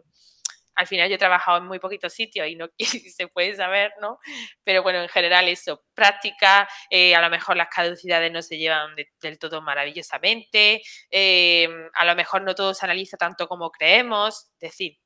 [0.76, 4.18] al final yo he trabajado en muy poquitos sitios y no se puede saber, ¿no?
[4.62, 8.94] Pero bueno, en general eso, práctica, eh, a lo mejor las caducidades no se llevan
[9.20, 14.70] del todo maravillosamente, eh, a lo mejor no todo se analiza tanto como creemos, es
[14.70, 14.98] decir,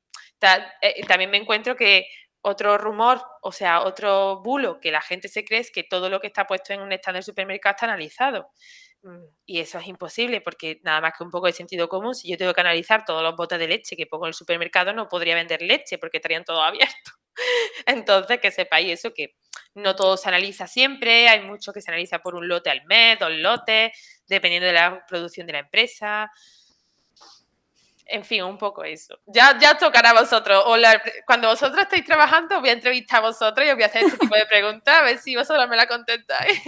[0.81, 2.07] eh, también me encuentro que
[2.43, 6.19] otro rumor, o sea, otro bulo que la gente se cree es que todo lo
[6.19, 8.49] que está puesto en un stand del supermercado está analizado.
[9.03, 12.29] Mm, y eso es imposible porque nada más que un poco de sentido común, si
[12.29, 15.07] yo tengo que analizar todos los botes de leche que pongo en el supermercado, no
[15.07, 17.13] podría vender leche porque estarían todos abiertos.
[17.87, 19.35] Entonces, que sepáis eso, que
[19.75, 23.17] no todo se analiza siempre, hay mucho que se analiza por un lote al mes,
[23.19, 23.91] dos lotes,
[24.27, 26.29] dependiendo de la producción de la empresa
[28.11, 29.17] en fin, un poco eso.
[29.25, 30.63] Ya, ya tocará a vosotros.
[30.67, 30.75] O
[31.25, 34.17] cuando vosotros estéis trabajando, voy a entrevistar a vosotros y os voy a hacer este
[34.17, 36.61] tipo de preguntas, a ver si vosotros me la contestáis.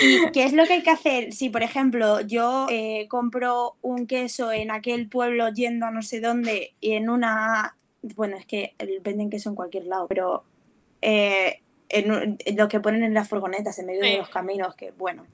[0.00, 1.32] ¿Y qué es lo que hay que hacer?
[1.32, 6.20] Si, por ejemplo, yo eh, compro un queso en aquel pueblo yendo a no sé
[6.20, 7.76] dónde y en una.
[8.02, 10.44] Bueno, es que venden queso en cualquier lado, pero
[11.02, 15.26] eh, en, lo que ponen en las furgonetas en medio de los caminos, que bueno.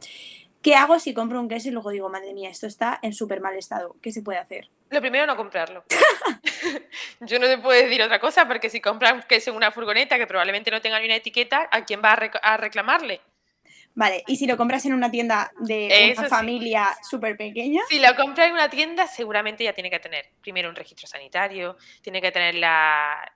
[0.62, 3.40] ¿Qué hago si compro un queso y luego digo, madre mía, esto está en súper
[3.40, 3.96] mal estado?
[4.00, 4.68] ¿Qué se puede hacer?
[4.93, 5.84] Lo primero, no comprarlo.
[7.20, 10.26] Yo no te puedo decir otra cosa, porque si compras queso en una furgoneta que
[10.26, 13.22] probablemente no tenga ni una etiqueta, ¿a quién va a reclamarle?
[13.95, 17.82] Vale, y si lo compras en una tienda de una familia súper pequeña.
[17.88, 21.76] Si lo compras en una tienda, seguramente ya tiene que tener primero un registro sanitario,
[22.01, 22.55] tiene que tener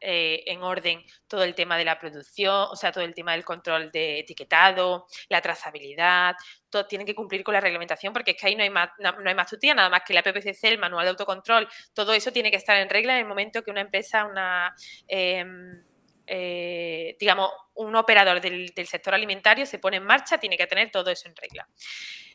[0.01, 3.45] eh, en orden todo el tema de la producción, o sea, todo el tema del
[3.45, 6.37] control de etiquetado, la trazabilidad,
[6.77, 9.15] todo tiene que cumplir con la reglamentación, porque es que ahí no hay más, no,
[9.25, 12.51] hay más tutía, nada más que la PPCC, el manual de autocontrol, todo eso tiene
[12.51, 14.75] que estar en regla en el momento que una empresa, una.
[15.09, 15.83] Em,
[16.27, 21.11] eh, digamos, un operador del, sector alimentario se pone en marcha, tiene que tener todo
[21.11, 21.69] eso en regla.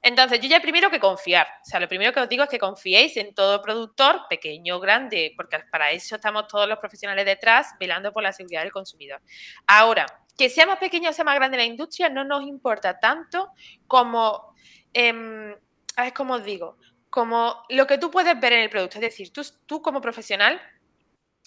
[0.01, 1.47] Entonces, yo ya primero que confiar.
[1.61, 5.33] O sea, lo primero que os digo es que confiéis en todo productor, pequeño grande,
[5.35, 9.21] porque para eso estamos todos los profesionales detrás, velando por la seguridad del consumidor.
[9.67, 10.05] Ahora,
[10.37, 13.49] que sea más pequeño o sea más grande la industria no nos importa tanto
[13.85, 14.55] como,
[14.93, 15.55] eh,
[15.95, 16.77] a ver cómo os digo,
[17.11, 18.97] como lo que tú puedes ver en el producto.
[18.97, 20.59] Es decir, tú, tú como profesional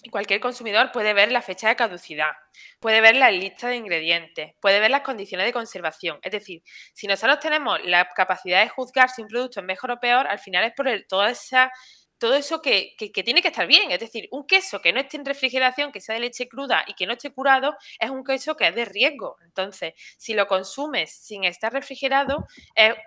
[0.09, 2.31] cualquier consumidor puede ver la fecha de caducidad,
[2.79, 6.19] puede ver la lista de ingredientes, puede ver las condiciones de conservación.
[6.21, 6.61] Es decir,
[6.93, 10.39] si nosotros tenemos la capacidad de juzgar si un producto es mejor o peor, al
[10.39, 11.71] final es por toda esa,
[12.17, 13.91] todo eso que, tiene que estar bien.
[13.91, 16.93] Es decir, un queso que no esté en refrigeración, que sea de leche cruda y
[16.93, 19.37] que no esté curado, es un queso que es de riesgo.
[19.43, 22.47] Entonces, si lo consumes sin estar refrigerado,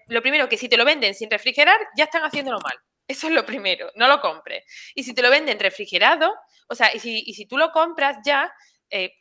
[0.09, 2.78] lo primero que si te lo venden sin refrigerar, ya están haciéndolo mal.
[3.09, 4.65] Eso es lo primero, no lo compres.
[4.95, 6.33] Y si te lo venden refrigerado,
[6.69, 8.53] o sea, y si, tú lo compras ya,
[8.91, 9.13] eh,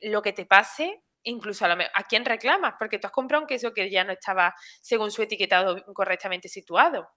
[0.00, 3.72] lo que te pase, incluso a, a quién reclamas, porque tú has comprado un queso
[3.72, 7.08] que ya no estaba según su etiquetado correctamente situado.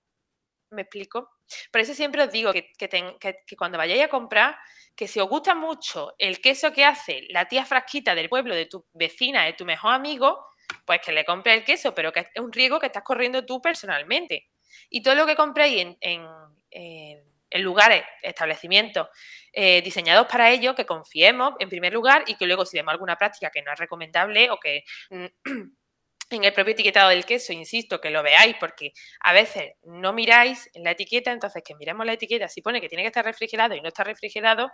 [0.71, 1.31] ¿Me explico?
[1.71, 4.55] Por eso siempre os digo que, que, cuando vayáis a comprar,
[4.95, 8.67] que si os gusta mucho el queso que hace la tía frasquita del pueblo, de
[8.67, 10.45] tu vecina, de tu mejor amigo,
[10.85, 13.59] pues que le compre el queso, pero que es un riesgo que estás corriendo tú
[13.61, 14.47] personalmente.
[14.89, 16.25] Y todo lo que compréis en,
[17.63, 19.07] lugares, establecimientos
[19.53, 23.17] eh, diseñados para ello, que confiemos en primer lugar y que luego si vemos alguna
[23.17, 25.25] práctica que no es recomendable o que mm,
[26.29, 30.69] en el propio etiquetado del queso, insisto, que lo veáis porque a veces no miráis
[30.73, 33.75] en la etiqueta, entonces que miremos la etiqueta, si pone que tiene que estar refrigerado
[33.75, 34.71] y no está refrigerado,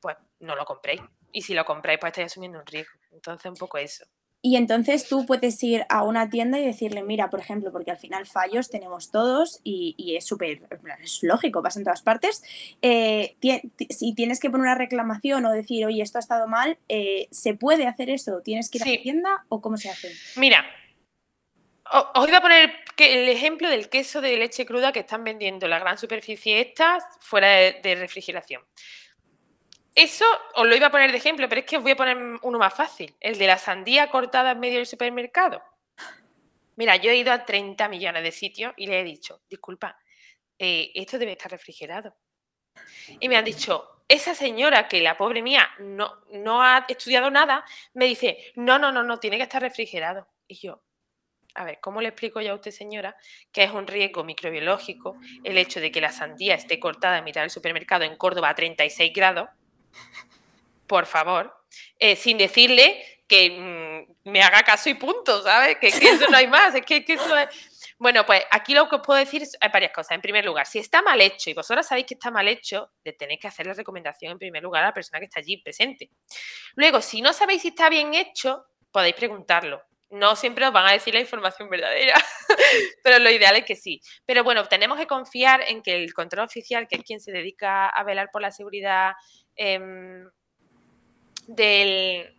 [0.00, 1.00] pues no lo compréis.
[1.32, 2.98] Y si lo compráis, pues estáis asumiendo un riesgo.
[3.12, 4.04] Entonces, un poco eso.
[4.40, 7.98] Y entonces tú puedes ir a una tienda y decirle, mira, por ejemplo, porque al
[7.98, 10.62] final fallos tenemos todos y, es súper,
[11.02, 12.44] es lógico, pasa en todas partes.
[12.80, 13.36] Eh,
[13.90, 17.54] si tienes que poner una reclamación o decir, oye, esto ha estado mal, eh, ¿se
[17.54, 18.40] puede hacer eso?
[18.42, 20.12] ¿Tienes que ir a la tienda o cómo se hace?
[20.36, 20.64] Mira,
[22.14, 25.80] os iba a poner el ejemplo del queso de leche cruda que están vendiendo la
[25.80, 28.62] gran superficie esta fuera de refrigeración.
[29.98, 30.24] Eso
[30.54, 32.56] os lo iba a poner de ejemplo, pero es que os voy a poner uno
[32.56, 35.60] más fácil, el de la sandía cortada en medio del supermercado.
[36.76, 39.98] Mira, yo he ido a 30 millones de sitios y le he dicho, disculpa,
[40.56, 42.14] eh, esto debe estar refrigerado.
[43.18, 47.64] Y me han dicho, esa señora que la pobre mía no, no ha estudiado nada,
[47.94, 50.28] me dice, no, no, no, no, tiene que estar refrigerado.
[50.46, 50.80] Y yo,
[51.54, 53.16] a ver, ¿cómo le explico yo a usted, señora,
[53.50, 57.40] que es un riesgo microbiológico el hecho de que la sandía esté cortada en mitad
[57.40, 59.48] del supermercado en Córdoba a 36 grados?
[60.86, 61.54] Por favor,
[61.98, 65.76] eh, sin decirle que mm, me haga caso y punto, ¿sabes?
[65.78, 67.34] Que, eso no hay más, es que, eso
[67.98, 70.12] Bueno, pues aquí lo que os puedo decir es hay varias cosas.
[70.12, 73.12] En primer lugar, si está mal hecho y vosotros sabéis que está mal hecho, le
[73.12, 76.10] tenéis que hacer la recomendación en primer lugar a la persona que está allí presente.
[76.74, 79.82] Luego, si no sabéis si está bien hecho, podéis preguntarlo.
[80.10, 82.14] No siempre os van a decir la información verdadera,
[83.04, 84.00] pero lo ideal es que sí.
[84.24, 87.88] Pero bueno, tenemos que confiar en que el control oficial, que es quien se dedica
[87.88, 89.12] a velar por la seguridad
[89.58, 90.30] Em,
[91.48, 92.32] de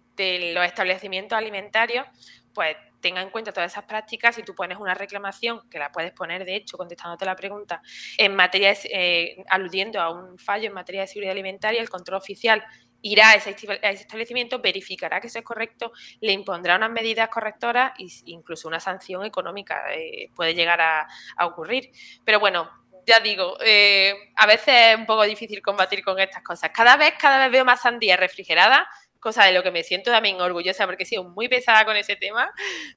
[0.54, 2.06] los establecimientos alimentarios,
[2.54, 6.12] pues tenga en cuenta todas esas prácticas y tú pones una reclamación, que la puedes
[6.12, 7.82] poner, de hecho, contestándote la pregunta,
[8.18, 12.64] en materia eh, aludiendo a un fallo en materia de seguridad alimentaria, el control oficial
[13.02, 18.08] irá a ese, establecimiento, verificará que eso es correcto, le impondrá unas medidas correctoras e
[18.26, 21.92] incluso una sanción económica eh, puede llegar a ocurrir.
[22.26, 22.70] Pero bueno,
[23.10, 26.70] ya digo, eh, a veces es un poco difícil combatir con estas cosas.
[26.72, 28.88] Cada vez, cada vez veo más sandía refrigerada,
[29.20, 32.16] cosa de lo que me siento también orgullosa porque he sido muy pesada con ese
[32.16, 32.52] tema,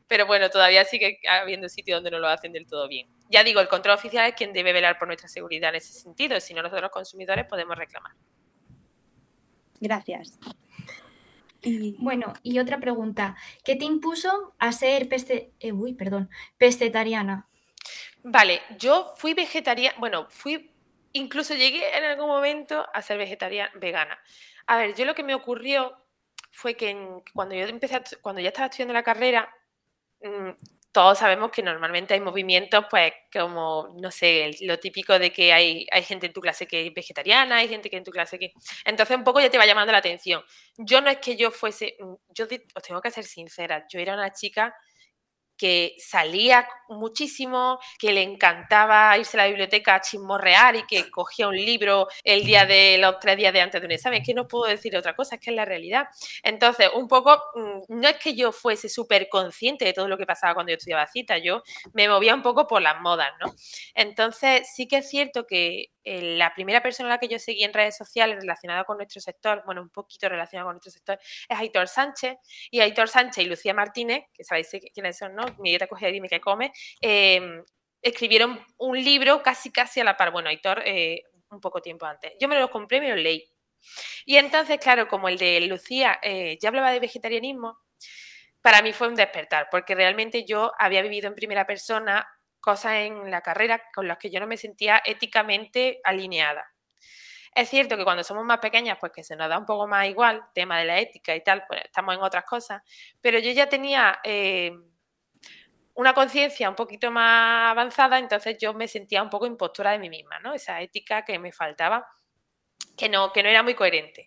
[0.06, 3.08] pero bueno, todavía sigue habiendo sitios donde no lo hacen del todo bien.
[3.30, 6.38] Ya digo, el control oficial es quien debe velar por nuestra seguridad en ese sentido,
[6.40, 8.12] si no nosotros los consumidores podemos reclamar.
[9.80, 10.38] Gracias.
[11.98, 17.48] Bueno, y otra pregunta, ¿qué te impuso a ser peste, eh, uy, perdón, pescetariana?
[18.24, 20.70] Vale, yo fui vegetariana, bueno, fui,
[21.12, 24.18] incluso llegué en algún momento a ser vegetariana, vegana.
[24.66, 25.96] A ver, yo lo que me ocurrió
[26.52, 26.96] fue que
[27.34, 29.52] cuando yo empecé, cuando ya estaba estudiando la carrera,
[30.22, 30.50] mm,
[30.92, 35.86] todos sabemos que normalmente hay movimientos, pues como, no sé, lo típico de que hay,
[35.90, 38.52] hay gente en tu clase que es vegetariana, hay gente que en tu clase que...
[38.84, 40.42] Entonces un poco ya te va llamando la atención.
[40.76, 42.46] Yo no es que yo fuese, mm, yo
[42.76, 44.74] os tengo que ser sincera, yo era una chica
[45.62, 51.46] que salía muchísimo, que le encantaba irse a la biblioteca a chismorrear y que cogía
[51.46, 54.22] un libro el día de los tres días de antes de un examen.
[54.22, 56.08] Es que no puedo decir otra cosa, es que es la realidad.
[56.42, 60.26] Entonces, un poco, mm, no es que yo fuese súper consciente de todo lo que
[60.26, 63.54] pasaba cuando yo estudiaba cita, yo me movía un poco por las modas, ¿no?
[63.94, 67.62] Entonces, sí que es cierto que eh, la primera persona a la que yo seguí
[67.62, 71.56] en redes sociales relacionada con nuestro sector, bueno, un poquito relacionada con nuestro sector, es
[71.56, 72.36] Aitor Sánchez.
[72.70, 75.44] Y Aitor Sánchez y Lucía Martínez, que sabéis quiénes son, ¿no?
[75.58, 77.64] Mi dieta cogida qué come, em,
[78.00, 80.32] escribieron un libro casi casi a la par.
[80.32, 82.32] Bueno, Aitor eh, un poco tiempo antes.
[82.40, 83.44] Yo me lo compré y me lo leí.
[84.24, 87.78] Y entonces, claro, como el de Lucía eh, ya hablaba de vegetarianismo,
[88.60, 92.26] para mí fue un despertar, porque realmente yo había vivido en primera persona
[92.60, 96.64] cosas en la carrera con las que yo no me sentía éticamente alineada.
[97.54, 100.06] Es cierto que cuando somos más pequeñas, pues que se nos da un poco más
[100.08, 102.82] igual, tema de la ética y tal, pues estamos en otras cosas,
[103.20, 104.72] pero yo ya tenía eh,
[105.94, 110.08] una conciencia un poquito más avanzada, entonces yo me sentía un poco impostura de mí
[110.08, 110.54] misma, ¿no?
[110.54, 112.06] Esa ética que me faltaba,
[112.96, 114.26] que no, que no era muy coherente.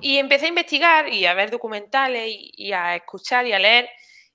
[0.00, 3.88] Y empecé a investigar y a ver documentales y a escuchar y a leer,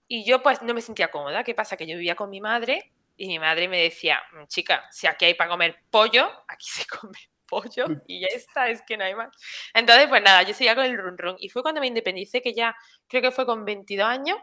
[0.08, 1.44] y yo pues no me sentía cómoda.
[1.44, 1.78] ¿Qué pasa?
[1.78, 5.26] Que yo vivía con mi madre y mi madre me decía, mm, chica, si aquí
[5.26, 9.16] hay para comer pollo, aquí se come pollo y ya está, es que no hay
[9.16, 9.30] más.
[9.74, 11.36] Entonces, pues nada, yo seguía con el run run.
[11.40, 12.76] Y fue cuando me independicé, que ya
[13.08, 14.38] creo que fue con 22 años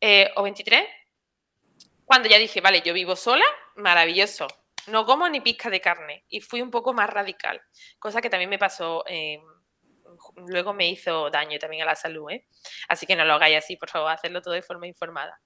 [0.00, 0.84] eh, o 23,
[2.08, 3.44] cuando ya dije, vale, yo vivo sola,
[3.76, 4.48] maravilloso.
[4.86, 6.24] No como ni pizca de carne.
[6.30, 7.60] Y fui un poco más radical,
[7.98, 9.04] cosa que también me pasó.
[9.06, 9.38] Eh,
[10.46, 12.46] luego me hizo daño también a la salud, ¿eh?
[12.88, 15.38] Así que no lo hagáis así, por favor, hacerlo todo de forma informada.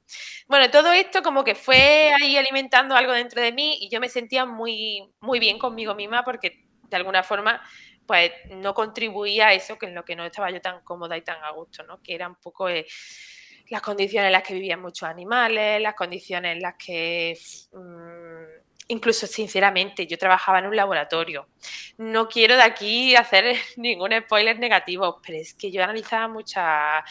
[0.46, 4.08] Bueno, todo esto como que fue ahí alimentando algo dentro de mí y yo me
[4.08, 7.60] sentía muy, muy bien conmigo misma porque de alguna forma
[8.06, 11.22] pues no contribuía a eso que en lo que no estaba yo tan cómoda y
[11.22, 12.00] tan a gusto, ¿no?
[12.00, 12.86] Que era un poco eh,
[13.68, 17.38] las condiciones en las que vivían muchos animales, las condiciones en las que...
[17.72, 21.48] Mm, incluso sinceramente, yo trabajaba en un laboratorio.
[21.98, 27.04] No quiero de aquí hacer ningún spoiler negativo, pero es que yo analizaba muchas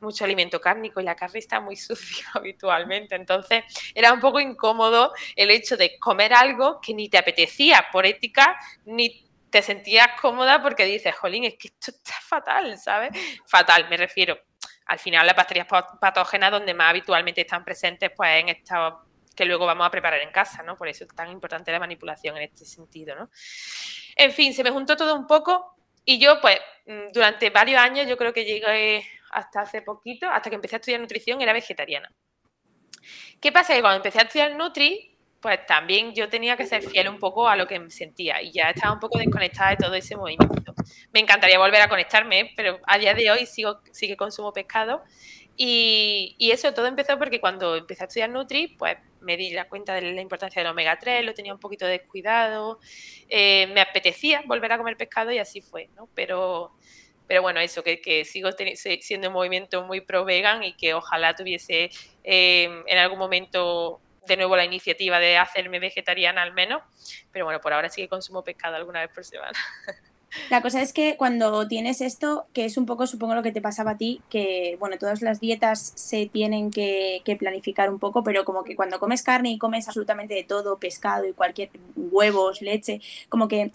[0.00, 3.14] mucho alimento cárnico y la carne está muy sucia habitualmente.
[3.14, 8.06] Entonces era un poco incómodo el hecho de comer algo que ni te apetecía por
[8.06, 13.10] ética, ni te sentías cómoda porque dices, jolín, es que esto está fatal, ¿sabes?
[13.46, 14.38] Fatal, me refiero.
[14.86, 18.98] Al final las bacterias patógenas donde más habitualmente están presentes pues en esta
[19.34, 20.76] que luego vamos a preparar en casa, ¿no?
[20.76, 23.28] Por eso es tan importante la manipulación en este sentido, ¿no?
[24.16, 28.06] En fin, se me juntó todo un poco y yo, pues, mm, durante varios años,
[28.08, 32.10] yo creo que llegué hasta hace poquito, hasta que empecé a estudiar nutrición, era vegetariana.
[33.40, 33.74] ¿Qué pasa?
[33.74, 37.48] Que cuando empecé a estudiar Nutri, pues también yo tenía que ser fiel un poco
[37.48, 40.74] a lo que sentía y ya estaba un poco desconectada de todo ese movimiento.
[41.12, 45.02] Me encantaría volver a conectarme, pero a día de hoy sigo, sí que consumo pescado
[45.56, 49.94] y, eso todo empezó porque cuando empecé a estudiar Nutri, pues me di la cuenta
[49.94, 52.78] de la importancia del omega 3, lo tenía un poquito descuidado,
[53.28, 55.88] eh, me apetecía volver a comer pescado y así fue.
[56.14, 56.72] Pero,
[57.26, 58.50] pero bueno, eso, que, sigo
[59.00, 61.90] siendo un movimiento muy pro vegan y que ojalá tuviese
[62.22, 66.82] eh, en algún momento de nuevo la iniciativa de hacerme vegetariana al menos,
[67.32, 69.58] pero bueno, por ahora sí que consumo pescado alguna vez por semana.
[70.50, 73.60] La cosa es que cuando tienes esto, que es un poco, supongo, lo que te
[73.60, 78.44] pasaba a ti, que, bueno, todas las dietas se tienen que, planificar un poco, pero
[78.44, 83.00] como que cuando comes carne y comes absolutamente de todo, pescado y cualquier huevos, leche,
[83.28, 83.72] como que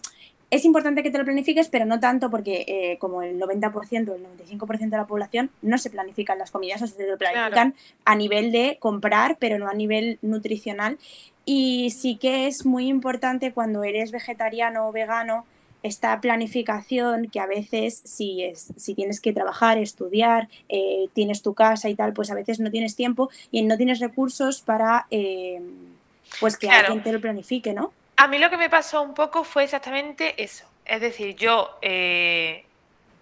[0.49, 4.16] es importante que te lo planifiques, pero no tanto porque eh, como el 90% o
[4.16, 7.74] el 95% de la población no se planifican las comidas, o se lo planifican
[8.04, 10.97] a nivel de comprar, pero no a nivel nutricional.
[11.45, 15.45] Y sí que es muy importante cuando eres vegetariano o vegano,
[15.84, 21.54] esta planificación que a veces si, es, si tienes que trabajar, estudiar, eh, tienes tu
[21.54, 25.62] casa y tal, pues a veces no tienes tiempo y no tienes recursos para eh,
[26.40, 27.92] pues que alguien te lo planifique, ¿no?
[28.18, 30.66] A mí lo que me pasó un poco fue exactamente eso.
[30.86, 32.66] Es decir, yo eh,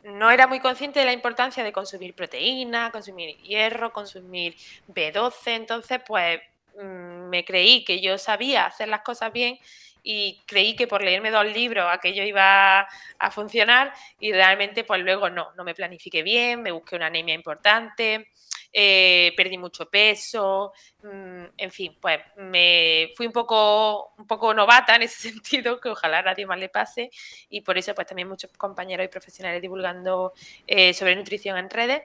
[0.04, 4.56] no era muy consciente de la importancia de consumir proteína, consumir hierro, consumir
[4.88, 6.42] B12, entonces pues
[6.76, 9.60] mm, me creí que yo sabía hacer las cosas bien
[10.04, 12.82] y creí que por leerme dos libros aquello iba
[13.20, 17.36] a funcionar y realmente pues luego no, no me planifiqué bien, me busqué una anemia
[17.36, 18.30] importante,
[18.72, 20.74] eh, perdí mucho peso,
[21.04, 25.90] mm, en fin, pues me fui un poco, un poco novata en ese sentido, que
[25.90, 27.10] ojalá a nadie más le pase
[27.50, 30.34] y por eso pues también muchos compañeros y profesionales divulgando
[30.68, 32.04] eh, sobre nutrición en redes.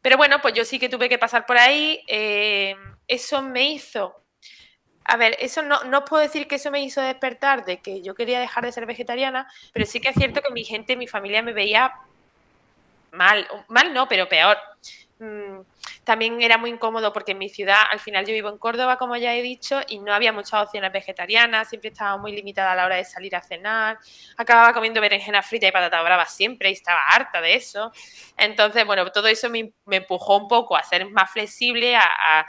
[0.00, 2.02] Pero bueno, pues yo sí que tuve que pasar por ahí.
[2.08, 2.74] Eh,
[3.06, 4.21] eso me hizo
[5.04, 8.14] a ver, eso no, no puedo decir que eso me hizo despertar de que yo
[8.14, 11.42] quería dejar de ser vegetariana, pero sí que es cierto que mi gente, mi familia
[11.42, 11.92] me veía
[13.12, 14.56] mal, mal no, pero peor.
[15.18, 15.60] Mm,
[16.04, 19.16] también era muy incómodo porque en mi ciudad, al final yo vivo en Córdoba, como
[19.16, 22.86] ya he dicho, y no había muchas opciones vegetarianas, siempre estaba muy limitada a la
[22.86, 23.98] hora de salir a cenar,
[24.36, 27.92] acababa comiendo berenjena frita y patata brava siempre y estaba harta de eso.
[28.36, 32.46] Entonces, bueno, todo eso me, empujó un poco a ser más flexible, a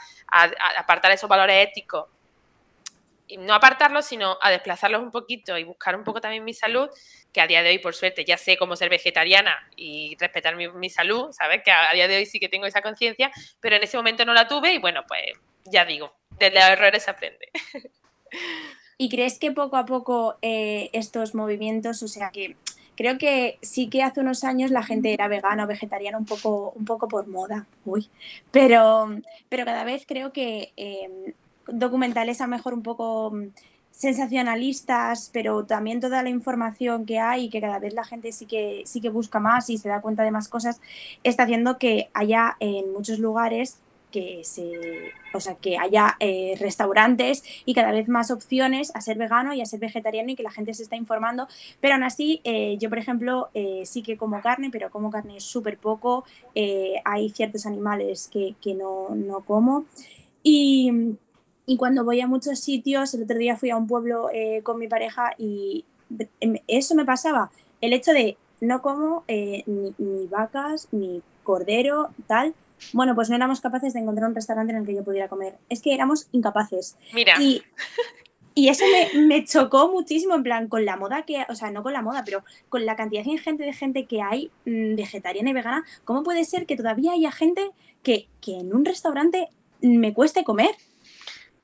[0.78, 2.08] apartar esos valores éticos
[3.38, 6.90] no apartarlos, sino a desplazarlos un poquito y buscar un poco también mi salud,
[7.32, 10.90] que a día de hoy, por suerte, ya sé cómo ser vegetariana y respetar mi,
[10.90, 11.62] salud, ¿sabes?
[11.64, 14.34] Que a, día de hoy sí que tengo esa conciencia, pero en ese momento no
[14.34, 15.22] la tuve y bueno, pues
[15.66, 17.50] ya digo, de los errores se aprende.
[18.98, 22.56] ¿Y crees que poco a poco eh, estos movimientos, o sea que
[22.96, 26.72] creo que sí que hace unos años la gente era vegana o vegetariana un poco,
[26.76, 28.10] un poco por moda, uy,
[28.52, 29.10] pero,
[29.50, 31.34] pero cada vez creo que eh,
[31.68, 33.48] documentales a lo mejor un poco mm,
[33.92, 38.82] sensacionalistas, pero también toda la información que hay que cada vez la gente sí que,
[38.86, 40.82] sí que busca más y se da cuenta de más cosas,
[41.24, 43.80] está haciendo que haya en muchos lugares
[44.12, 49.18] que se, o sea, que haya eh, restaurantes y cada vez más opciones a ser
[49.18, 51.48] vegano y a ser vegetariano y que la gente se está informando.
[51.82, 55.40] Pero aún así, eh, yo por ejemplo eh, sí que como carne, pero como carne
[55.40, 56.26] súper poco.
[57.06, 59.86] hay ciertos animales que, que no, no como.
[60.44, 61.16] Y,
[61.66, 64.80] y cuando voy a muchos sitios, el otro día fui a un pueblo eh, con
[64.80, 65.86] mi pareja y
[66.40, 67.52] em, eso me pasaba.
[67.82, 72.54] El hecho de no como eh, ni, vacas, ni cordero, tal.
[72.92, 75.56] Bueno, pues no éramos capaces de encontrar un restaurante en el que yo pudiera comer.
[75.70, 76.98] Es que éramos incapaces.
[77.14, 77.36] Mira.
[77.40, 77.62] Y,
[78.56, 78.84] y eso
[79.14, 82.02] me, me, chocó muchísimo, en plan, con la moda que, o sea, no con la
[82.02, 86.24] moda, pero con la cantidad ingente de gente que hay mm, vegetariana y vegana, ¿cómo
[86.24, 89.48] puede ser que todavía haya gente que, que en un restaurante
[89.82, 90.72] me cueste comer?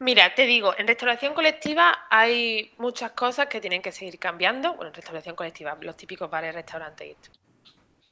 [0.02, 4.74] Mira, te digo, en restauración colectiva hay muchas cosas que tienen que seguir cambiando.
[4.76, 7.30] Bueno, en restauración colectiva, los típicos bares, restaurantes y esto.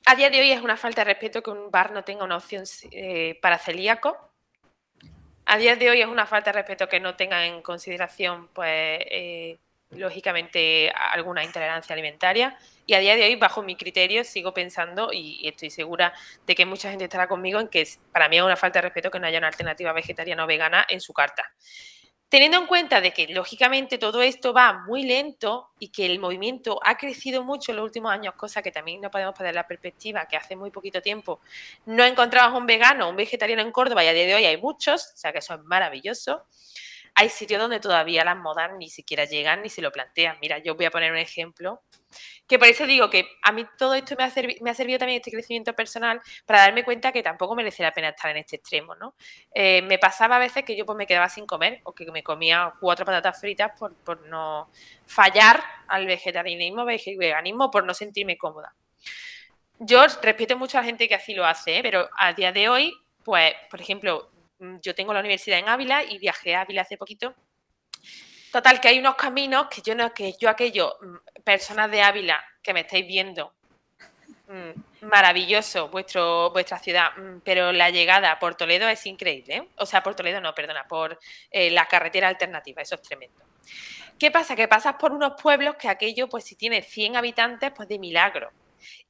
[0.06, 2.36] A día de hoy es una falta de respeto que un bar no tenga una
[2.36, 4.18] opción eh, para celíaco.
[5.46, 9.00] A día de hoy es una falta de respeto que no tenga en consideración pues,
[9.10, 9.58] eh,
[9.92, 12.58] lógicamente alguna intolerancia alimentaria
[12.88, 16.14] y a día de hoy, bajo mi criterio, sigo pensando y, estoy segura
[16.46, 19.12] de que mucha gente estará conmigo en que para mí es una falta de respeto
[19.12, 21.52] que no haya una alternativa vegetariana o vegana en su carta.
[22.30, 26.80] Teniendo en cuenta de que lógicamente todo esto va muy lento y que el movimiento
[26.82, 30.26] ha crecido mucho en los últimos años, cosa que también no podemos perder la perspectiva,
[30.26, 31.42] que hace muy poquito tiempo
[31.86, 35.12] no encontrabas un vegano, un vegetariano en Córdoba y a día de hoy hay muchos,
[35.14, 36.46] o sea que eso es maravilloso
[37.20, 40.38] hay sitios donde todavía las modas ni siquiera llegan ni se lo plantean.
[40.40, 41.82] Mira, yo voy a poner un ejemplo,
[42.48, 44.30] que por eso digo que a mí todo esto me ha,
[44.76, 48.38] servido también este crecimiento personal para darme cuenta que tampoco merece la pena estar en
[48.38, 49.16] este extremo, ¿no?
[49.52, 52.22] Eh, me pasaba a veces que yo pues me quedaba sin comer o que me
[52.22, 54.70] comía cuatro patatas fritas por, no
[55.08, 58.76] fallar al vegetarianismo, veganismo, por no sentirme cómoda.
[59.80, 61.82] Yo respeto mucho a la gente que así lo hace, ¿eh?
[61.82, 62.94] pero a día de hoy,
[63.24, 64.30] pues, por ejemplo,
[64.60, 67.36] yo tengo la universidad en Ávila y viajé a Ávila hace poquito.
[68.52, 72.44] Total, que hay unos caminos que yo no, que yo aquello, mm, personas de Ávila
[72.62, 73.54] que me estáis viendo,
[74.48, 77.12] mm, maravilloso vuestro, vuestra ciudad,
[77.44, 79.56] pero la llegada por Toledo es increíble.
[79.56, 79.68] ¿eh?
[79.78, 81.20] O sea, por Toledo no, perdona, por
[81.52, 83.44] eh, la carretera alternativa, eso es tremendo.
[84.18, 84.56] ¿Qué pasa?
[84.56, 88.52] Que pasas por unos pueblos que aquello, pues si tiene 100 habitantes, pues de milagro.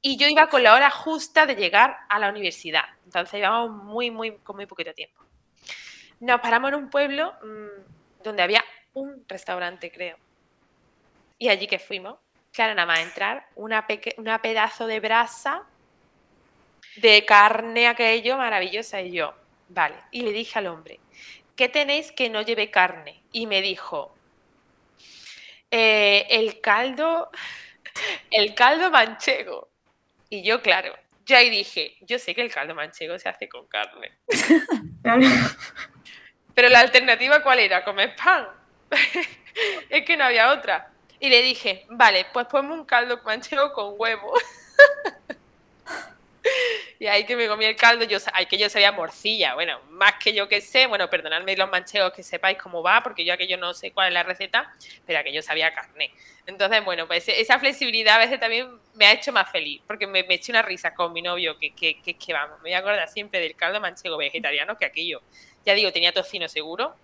[0.02, 2.84] Y yo iba con la hora justa de llegar a la universidad.
[3.04, 5.24] Entonces íbamos muy, muy, con muy poquito tiempo.
[6.20, 10.16] Nos paramos en un pueblo mm, donde había un restaurante, creo.
[11.38, 12.18] Y allí que fuimos,
[12.52, 13.86] claro, nada más entrar, una,
[14.42, 15.64] pedazo de brasa
[16.96, 19.34] de carne aquello maravillosa y yo,
[19.68, 19.96] vale.
[20.10, 20.98] Y le dije al hombre,
[21.54, 23.22] ¿qué tenéis que no lleve carne?
[23.30, 24.12] Y me dijo,
[25.70, 27.30] eh, el caldo,
[28.30, 29.68] el caldo manchego.
[30.30, 30.94] Y yo, claro,
[31.28, 34.18] yo ahí dije, yo sé que el caldo manchego se hace con carne.
[36.54, 37.84] Pero la alternativa, ¿cuál era?
[37.84, 38.48] Comer pan.
[39.90, 40.90] es que no había otra.
[41.20, 44.32] Y le dije, vale, pues ponme un caldo manchego con huevo.
[46.98, 50.14] y ahí que me comí el caldo, yo, ay, que yo sabía morcilla, bueno, más
[50.14, 53.56] que yo que sé, bueno, perdonadme los manchegos que sepáis cómo va, porque yo aquello
[53.56, 54.74] no sé cuál es la receta,
[55.06, 56.10] pero aquello sabía carne.
[56.46, 60.20] Entonces, bueno, pues esa flexibilidad a veces también me ha hecho más feliz, porque me,
[60.28, 63.08] eché una risa con mi novio, que, que, que, que vamos, me voy a acordar
[63.08, 65.22] siempre del caldo manchego vegetariano, que aquello
[65.68, 66.96] ya digo, tenía tocino seguro,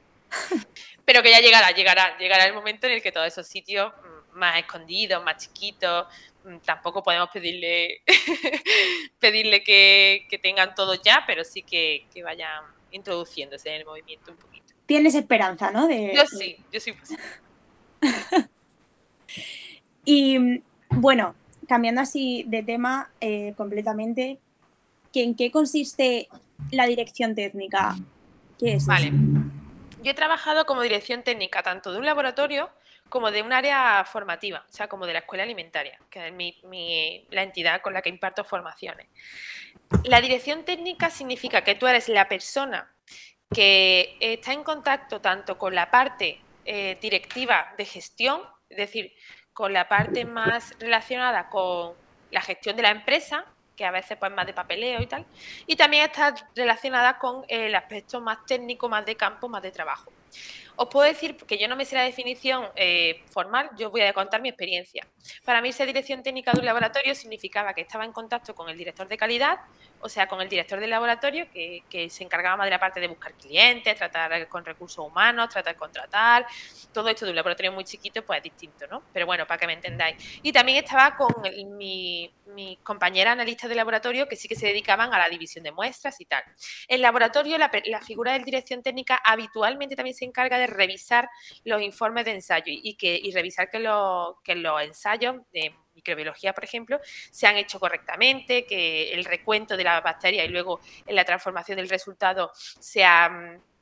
[1.05, 4.14] pero que ya llegará, llegará, llegará el momento en el que todos esos sitios mm,
[4.35, 6.07] más escondidos, más chiquitos,
[6.45, 8.03] mm, tampoco podemos pedirle,
[9.19, 14.75] pedirle que, tengan todo ya, pero sí que, vayan introduciéndose en el movimiento un poquito.
[14.87, 15.91] Tienes esperanza, ¿no?
[15.91, 16.95] Yo sí, yo sí.
[20.05, 20.61] y
[20.91, 21.35] bueno,
[21.67, 24.39] cambiando así de tema eh, completamente,
[25.15, 26.29] ¿en qué consiste
[26.71, 27.97] la dirección técnica
[28.87, 29.13] Vale.
[30.03, 32.71] Yo he trabajado como dirección técnica tanto de un laboratorio
[33.09, 36.35] como de un área formativa, o sea, como de la escuela alimentaria, que es
[37.31, 39.09] la entidad con la que imparto formaciones.
[40.05, 42.93] La dirección técnica significa que tú eres la persona
[43.53, 49.13] que está en contacto tanto con la parte eh, directiva de gestión, es decir,
[49.53, 51.95] con la parte más relacionada con
[52.31, 53.45] la gestión de la empresa,
[53.77, 55.27] que a veces pues más de papeleo y tal,
[55.67, 60.13] y también está relacionada con el aspecto más técnico, más de campo, más de trabajo.
[60.77, 64.13] Os puedo decir, que yo no me sé la definición eh, formal, yo voy a
[64.13, 65.07] contar mi experiencia.
[65.45, 68.77] Para mí, ser dirección técnica de un laboratorio significaba que estaba en contacto con el
[68.77, 69.59] director de calidad,
[70.05, 73.09] o sea, con el director del laboratorio, que, se encargaba más de la parte de
[73.09, 76.47] buscar clientes, tratar con recursos humanos, tratar de contratar,
[76.93, 79.03] todo esto de un laboratorio muy chiquito, pues es distinto, ¿no?
[79.15, 80.17] Pero bueno, para que me entendáis.
[80.43, 81.35] Y también estaba con
[81.79, 82.31] mi,
[82.83, 86.27] compañera analista de laboratorio, que sí que se dedicaban a la división de muestras y
[86.27, 86.45] tal.
[86.87, 91.31] El laboratorio, la, la figura de dirección técnica habitualmente también se encarga de revisar
[91.65, 93.79] los informes de ensayo y, que, y revisar que,
[94.45, 99.85] que los ensayos de microbiología, por ejemplo, se han hecho correctamente, que el recuento de
[99.85, 103.74] la bacteria y luego en la transformación del resultado sea mm,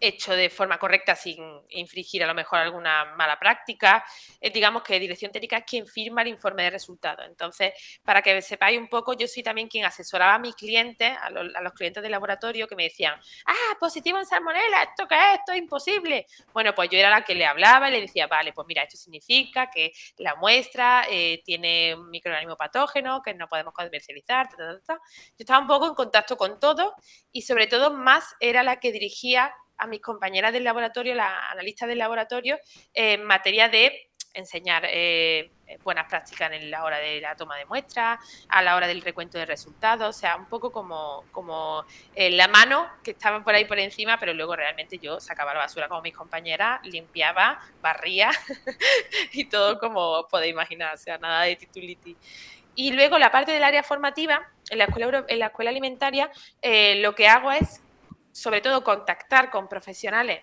[0.00, 1.38] hecho de forma correcta sin
[1.68, 4.04] infringir a lo mejor alguna mala práctica.
[4.40, 7.26] Eh, digamos que dirección técnica es quien firma el informe de resultados.
[7.26, 11.30] Entonces, para que sepáis un poco, yo soy también quien asesoraba a mis clientes, a,
[11.30, 13.14] los clientes del laboratorio que me decían,
[13.46, 15.38] ah, positivo en salmonela, ¿esto qué es?
[15.40, 16.26] Esto es imposible.
[16.52, 18.96] Bueno, pues yo era la que le hablaba y le decía, vale, pues mira, esto
[18.96, 24.48] significa que la muestra eh, tiene un microorganismo patógeno que no podemos comercializar.
[24.58, 24.98] Yo
[25.38, 26.94] estaba un poco en contacto con todo
[27.32, 31.86] y sobre todo más era la que dirigía a mis compañeras del laboratorio, la analista
[31.86, 32.58] del laboratorio,
[32.92, 37.64] en materia de enseñar eh, eh, buenas prácticas en la hora de la toma de
[37.66, 38.18] muestras,
[38.48, 42.48] a la hora del recuento de resultados, o sea, un poco como, como eh, la
[42.48, 46.02] mano que estaba por ahí por encima, pero luego realmente yo sacaba la basura como
[46.02, 48.30] mis compañeras, limpiaba, barría
[49.32, 52.16] y todo como podéis imaginar, o sea, nada de tituliti.
[52.76, 56.30] Y luego la parte del área formativa, en la escuela, en la escuela alimentaria,
[56.62, 57.82] lo que hago es,
[58.32, 60.42] sobre todo, contactar con profesionales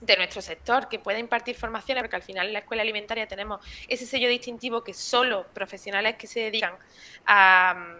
[0.00, 3.64] de nuestro sector que pueda impartir formaciones, porque al final en la escuela alimentaria tenemos
[3.88, 6.74] ese sello distintivo que solo profesionales que se dedican
[7.26, 7.96] a,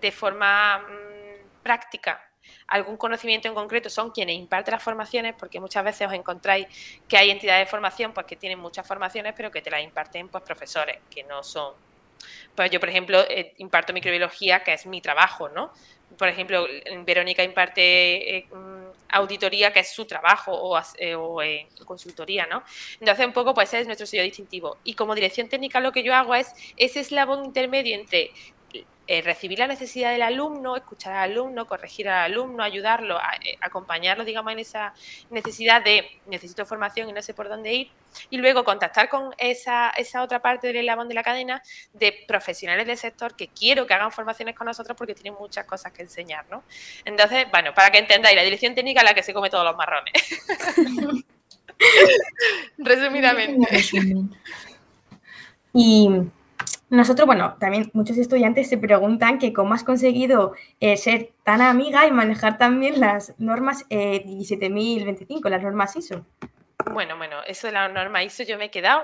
[0.00, 2.20] de forma mm, práctica
[2.68, 6.66] algún conocimiento en concreto son quienes imparten las formaciones, porque muchas veces os encontráis
[7.08, 10.28] que hay entidades de formación pues que tienen muchas formaciones, pero que te las imparten
[10.28, 11.74] pues profesores que no son
[12.54, 15.72] pues yo, por ejemplo, eh, imparto microbiología, que es mi trabajo, ¿no?
[16.16, 16.66] Por ejemplo,
[17.04, 20.80] Verónica imparte eh, mm, auditoría, que es su trabajo, o,
[21.42, 22.62] eh, consultoría, ¿no?
[23.00, 24.78] Entonces, un poco, pues ese es nuestro sello distintivo.
[24.84, 28.30] Y como dirección técnica, lo que yo hago es ese eslabón intermedio entre
[29.08, 34.24] eh, recibir la necesidad del alumno, escuchar al alumno, corregir al alumno, ayudarlo, eh, acompañarlo,
[34.24, 34.94] digamos, en esa
[35.30, 37.90] necesidad de necesito formación y no sé por dónde ir,
[38.30, 41.62] y luego contactar con esa, esa otra parte del eslabón de la cadena
[41.92, 45.92] de profesionales del sector que quiero que hagan formaciones con nosotros porque tienen muchas cosas
[45.92, 46.64] que enseñar, ¿no?
[47.04, 49.76] Entonces, bueno, para que entendáis, la dirección técnica es la que se come todos los
[49.76, 50.12] marrones.
[52.78, 53.84] Resumidamente.
[55.72, 56.08] Y
[56.88, 62.06] nosotros, bueno, también muchos estudiantes se preguntan que cómo has conseguido eh, ser tan amiga
[62.06, 66.24] y manejar también las normas eh, 17.025, las normas ISO.
[66.92, 69.02] Bueno, bueno, eso de la norma ISO yo me he quedado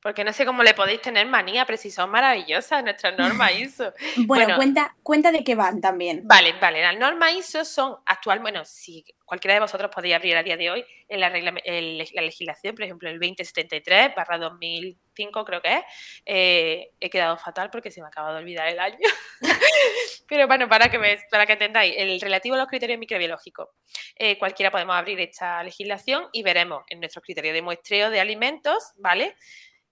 [0.00, 3.92] porque no sé cómo le podéis tener manía, pero si son maravillosas nuestras normas ISO.
[4.26, 6.22] bueno, cuenta, cuenta de qué van también.
[6.24, 6.82] Vale, vale.
[6.82, 10.70] Las normas ISO son actual, bueno, si cualquiera de vosotros podéis abrir a día de
[10.70, 15.82] hoy en la, la legislación, por ejemplo, el 2073 barra 2005 creo que es.
[16.24, 18.98] Eh, he quedado fatal porque se me acaba de olvidar el año.
[20.28, 23.68] pero bueno, para que, me, para que entendáis, el relativo a los criterios microbiológicos.
[24.16, 28.92] Eh, cualquiera podemos abrir esta legislación y veremos en nuestros criterios de muestreo de alimentos,
[28.96, 29.36] ¿vale?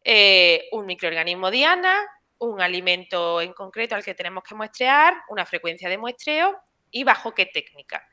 [0.09, 1.93] Eh, un microorganismo diana,
[2.39, 6.57] un alimento en concreto al que tenemos que muestrear, una frecuencia de muestreo
[6.93, 8.07] y bajo qué técnica.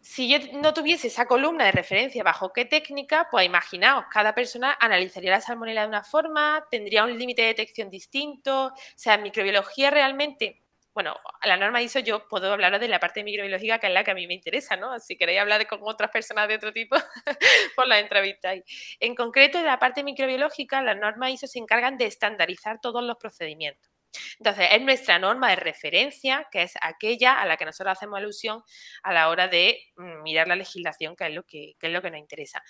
[0.00, 4.78] Si yo no tuviese esa columna de referencia bajo qué técnica, pues imaginaos, cada persona
[4.80, 9.90] analizaría la salmonela de una forma, tendría un límite de detección distinto, o sea, microbiología
[9.90, 10.63] realmente
[10.94, 14.12] bueno, la norma ISO yo puedo hablaros de la parte microbiológica, que es la que
[14.12, 14.98] a mí me interesa, ¿no?
[15.00, 16.96] Si queréis hablar con otras personas de otro tipo,
[17.76, 18.62] pues la entrevistáis.
[19.00, 23.16] En concreto, en la parte microbiológica, las normas ISO se encargan de estandarizar todos los
[23.16, 23.90] procedimientos.
[24.38, 28.62] Entonces, es nuestra norma de referencia, que es aquella a la que nosotros hacemos alusión
[29.02, 32.00] a la hora de mm, mirar la legislación, que es lo que, que es lo
[32.00, 32.62] que nos interesa.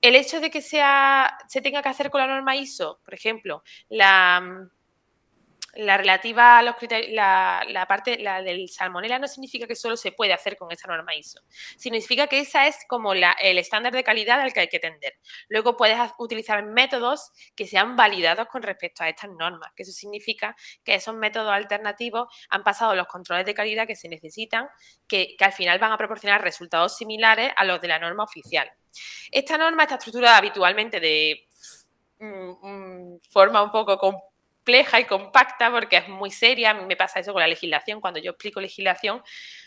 [0.00, 3.62] El hecho de que sea, se tenga que hacer con la norma ISO, por ejemplo,
[3.88, 4.79] la mm,
[5.74, 10.12] la relativa a los criterios, la, parte la del salmonela no significa que solo se
[10.12, 11.40] puede hacer con esa norma ISO.
[11.76, 15.14] Significa que esa es como el estándar de calidad al que hay que tender.
[15.48, 20.56] Luego puedes utilizar métodos que sean validados con respecto a estas normas, que eso significa
[20.84, 24.68] que esos métodos alternativos han pasado los controles de calidad que se necesitan,
[25.06, 28.70] que, que al final van a proporcionar resultados similares a los de la norma oficial.
[29.30, 31.48] Esta norma está estructurada habitualmente de
[32.18, 34.29] mm, mm, forma un poco
[34.60, 36.70] compleja y compacta porque es muy seria.
[36.70, 38.00] A mí me pasa eso con la legislación.
[38.00, 39.22] Cuando yo explico legislación,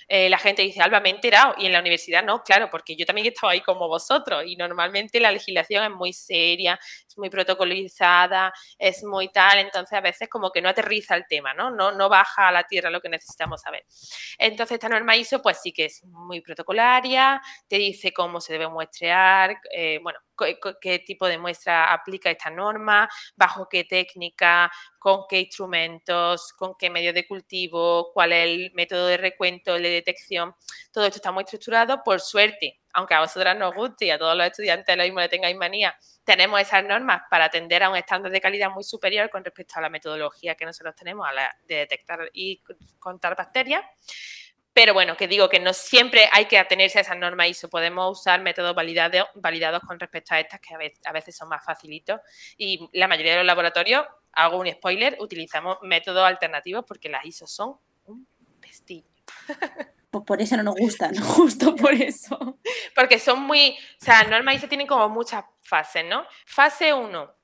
[0.08, 1.56] eh, la gente dice, Alba, me he enterado.
[1.58, 4.44] Y en la universidad no, claro, porque yo también he estado ahí como vosotros.
[4.46, 9.60] Y normalmente la legislación es muy seria, es muy protocolizada, es muy tal.
[9.60, 11.72] Entonces a veces como que no aterriza el tema, ¿no?
[11.72, 13.86] No, no baja a la tierra lo que necesitamos saber.
[14.38, 18.70] Entonces esta norma ISO pues sí que es muy protocolaria, te dice cómo se debe
[18.70, 20.20] muestrear, eh, bueno,
[20.82, 26.90] qué tipo de muestra aplica esta norma, bajo qué técnica, con qué instrumentos, con qué
[26.90, 30.56] medios de cultivo, cuál es el método de recuento, de detección.
[30.92, 34.38] Todo esto está muy estructurado, por suerte, aunque a vosotras nos guste y a todos
[34.38, 38.32] los estudiantes lo mismo le tengáis manía, tenemos esas normas para atender a un estándar
[38.32, 41.76] de calidad muy superior con respecto a la metodología que nosotros tenemos a la de
[41.76, 42.62] detectar y
[43.00, 43.84] contar bacterias.
[44.74, 47.70] Pero bueno, que digo que no siempre hay que atenerse a esas normas ISO.
[47.70, 52.20] Podemos usar métodos validados, validados con respecto a estas que a veces, son más facilitos.
[52.58, 57.46] Y la mayoría de los laboratorios, hago un spoiler, utilizamos métodos alternativos porque las ISO
[57.46, 58.28] son un
[58.60, 59.08] pestillo.
[60.14, 62.60] Pues por eso no nos gustan, justo por eso.
[62.94, 66.24] Porque son muy, o sea, normas ISO tienen como muchas fases, ¿no?
[66.46, 67.36] Fase 1,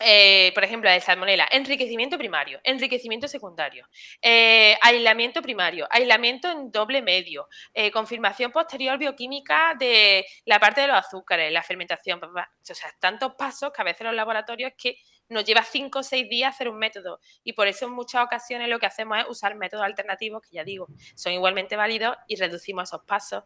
[0.00, 3.88] eh, por ejemplo, de salmonela, enriquecimiento primario, enriquecimiento secundario,
[4.22, 10.88] eh, aislamiento primario, aislamiento en doble medio, eh, confirmación posterior bioquímica de la parte de
[10.88, 12.32] los azúcares, la fermentación, o
[12.62, 14.96] sea, tantos pasos que a veces los laboratorios que
[15.28, 17.20] nos lleva cinco o seis días hacer un método.
[17.44, 20.64] Y por eso en muchas ocasiones lo que hacemos es usar métodos alternativos, que ya
[20.64, 23.44] digo, son igualmente válidos y reducimos esos pasos.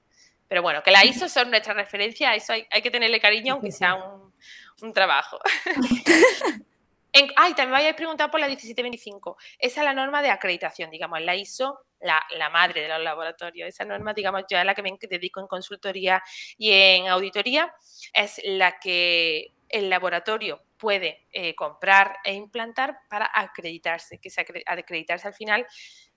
[0.53, 3.73] Pero bueno, que la ISO son nuestra referencia, a eso hay, que tenerle cariño, aunque
[3.73, 4.35] sea un,
[4.83, 5.39] un trabajo.
[7.15, 9.37] En, ay, también me habéis preguntado por la 1725.
[9.59, 13.69] Esa es la norma de acreditación, digamos, la ISO, la, la, madre de los laboratorios.
[13.69, 16.23] Esa norma, digamos, yo es la que me dedico en consultoría
[16.57, 17.71] y en auditoría,
[18.15, 25.29] es la que el laboratorio puede eh, comprar e implantar para acreditarse, que se acreditarse
[25.29, 25.67] al final.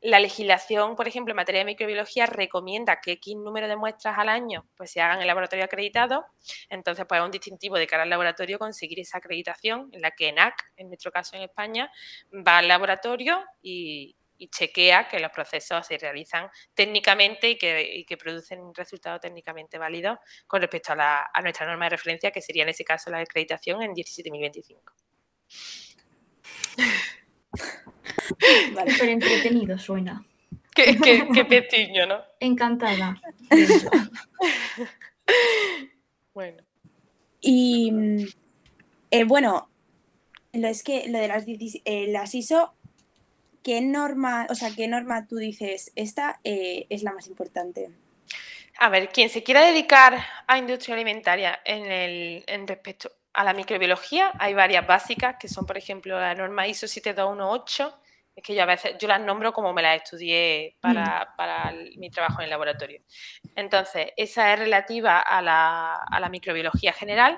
[0.02, 4.30] La legislación, por ejemplo, en materia de microbiología recomienda que X número de muestras al
[4.30, 6.26] año pues, se hagan en laboratorio acreditado.
[6.70, 10.30] Entonces, pues es un distintivo de cara al laboratorio conseguir esa acreditación en la que
[10.30, 11.92] ENAC, en nuestro caso en España,
[12.32, 18.74] va al laboratorio y, y chequea que los procesos se realizan técnicamente y que, producen
[18.74, 20.18] resultados técnicamente válidos
[20.48, 23.94] con respecto a, nuestra norma de referencia, que sería en ese caso la acreditación en
[23.94, 24.80] 17.025.
[28.74, 30.26] Vale, pero entretenido suena.
[30.74, 32.22] Qué, qué, ¿no?
[32.40, 33.22] Encantada.
[36.34, 36.64] bueno.
[37.40, 37.94] Y
[39.12, 39.70] eh, bueno,
[40.52, 42.75] lo es que lo de las, eh, las ISO
[43.66, 47.90] ¿qué norma, o sea, qué norma tú dices, esta eh, es la más importante?
[48.78, 53.54] A ver, quien se quiera dedicar a industria alimentaria en, el, en respecto a la
[53.54, 57.98] microbiología, hay varias básicas, que son, por ejemplo, la norma ISO 7218,
[58.36, 62.00] es que yo a veces, yo las nombro como me las estudié para, mm.
[62.00, 63.02] mi trabajo en el laboratorio.
[63.56, 67.38] Entonces, esa es relativa a la, microbiología general.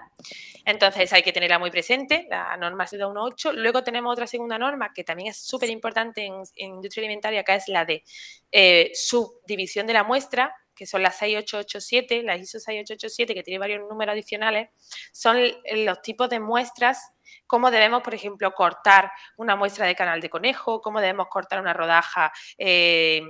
[0.65, 3.53] Entonces, hay que tenerla muy presente, la norma 718.
[3.53, 7.67] Luego tenemos otra segunda norma que también es súper importante en, industria alimentaria, que es
[7.67, 8.03] la de
[8.51, 13.87] eh, subdivisión de la muestra, que son las 6887, las ISO 6887, que tiene varios
[13.87, 14.69] números adicionales,
[15.11, 15.37] son
[15.73, 17.11] los tipos de muestras
[17.45, 21.73] cómo debemos, por ejemplo, cortar una muestra de canal de conejo, cómo debemos cortar una
[21.73, 23.21] rodaja eh,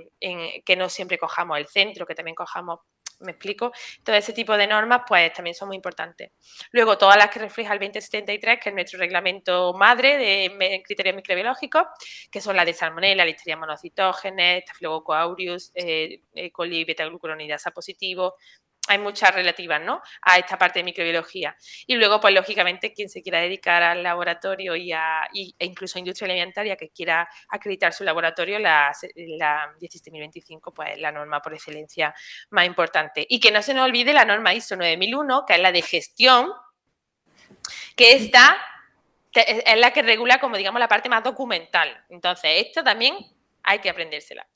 [0.64, 2.80] que no siempre cojamos el centro, que también cojamos
[3.20, 3.72] ¿Me explico?
[4.04, 6.30] Todo ese tipo de normas, pues también son muy importantes.
[6.70, 11.82] Luego, todas las que refleja el 2073, que es nuestro reglamento madre de criterios microbiológicos,
[12.30, 16.52] que son la de Salmonella, Listeria monocitógenes, Staphylococcus aureus, eh, e.
[16.52, 18.36] coli, beta-glucuronidasa positivo,
[18.88, 20.02] hay muchas relativas ¿no?
[20.22, 21.56] a esta parte de microbiología.
[21.86, 26.00] Y luego, pues lógicamente, quien se quiera dedicar al laboratorio y, a, e incluso a
[26.00, 32.14] industria alimentaria que quiera acreditar su laboratorio, la, la 16025, pues la norma por excelencia
[32.50, 33.26] más importante.
[33.28, 36.50] Y que no se nos olvide la norma ISO 9001, que es la de gestión,
[37.94, 38.56] que está
[39.32, 42.04] es la que regula como digamos la parte más documental.
[42.08, 43.14] Entonces, esto también
[43.62, 44.48] hay que aprendérsela.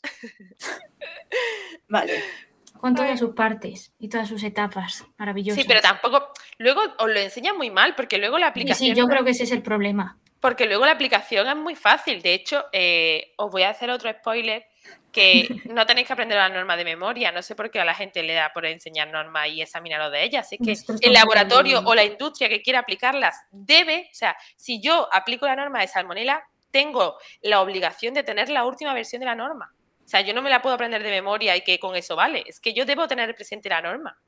[1.89, 2.52] Vale
[2.83, 5.63] con todas sus partes y todas sus etapas maravillosas.
[5.63, 8.93] Sí, pero tampoco, luego os lo enseñan muy mal, porque luego la aplicación...
[8.93, 10.19] Sí, yo creo que ese es el problema.
[10.41, 12.21] Porque luego la aplicación es muy fácil.
[12.23, 14.67] De hecho, eh, os voy a hacer otro spoiler,
[15.13, 17.31] que no tenéis que aprender la norma de memoria.
[17.31, 20.25] No sé por qué a la gente le da por enseñar normas y examinar de
[20.25, 20.49] ellas.
[20.51, 25.09] Es que el laboratorio o la industria que quiera aplicarlas debe, o sea, si yo
[25.13, 29.37] aplico la norma de salmonela, tengo la obligación de tener la última versión de la
[29.37, 29.73] norma.
[30.05, 32.45] O sea, yo no me la puedo aprender de memoria y que con eso vale.
[32.47, 34.19] Es que yo debo tener presente la norma.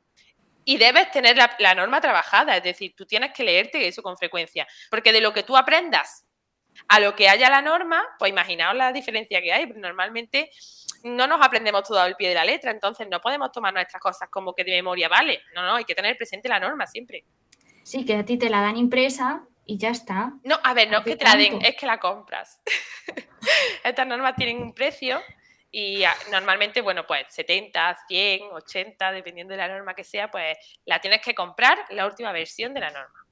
[0.64, 4.66] Y debes tener la, norma trabajada, es decir, tú tienes que leerte eso con frecuencia.
[4.90, 6.24] Porque de lo que tú aprendas
[6.88, 9.66] a lo que haya la norma, pues imaginaos la diferencia que hay.
[9.66, 10.50] Normalmente
[11.02, 14.28] no nos aprendemos todo al pie de la letra, entonces no podemos tomar nuestras cosas
[14.30, 15.42] como que de memoria vale.
[15.54, 17.24] No, no, hay que tener presente la norma siempre.
[17.82, 20.32] Sí, que a ti te la dan impresa y ya está.
[20.44, 22.62] No, a ver, no es que te la den, es que la compras.
[23.84, 25.20] Estas normas tienen un precio
[25.76, 31.00] y normalmente, bueno, pues 70, 100, 80, dependiendo de la norma que sea, pues la
[31.00, 33.26] tienes que comprar la última versión de la norma.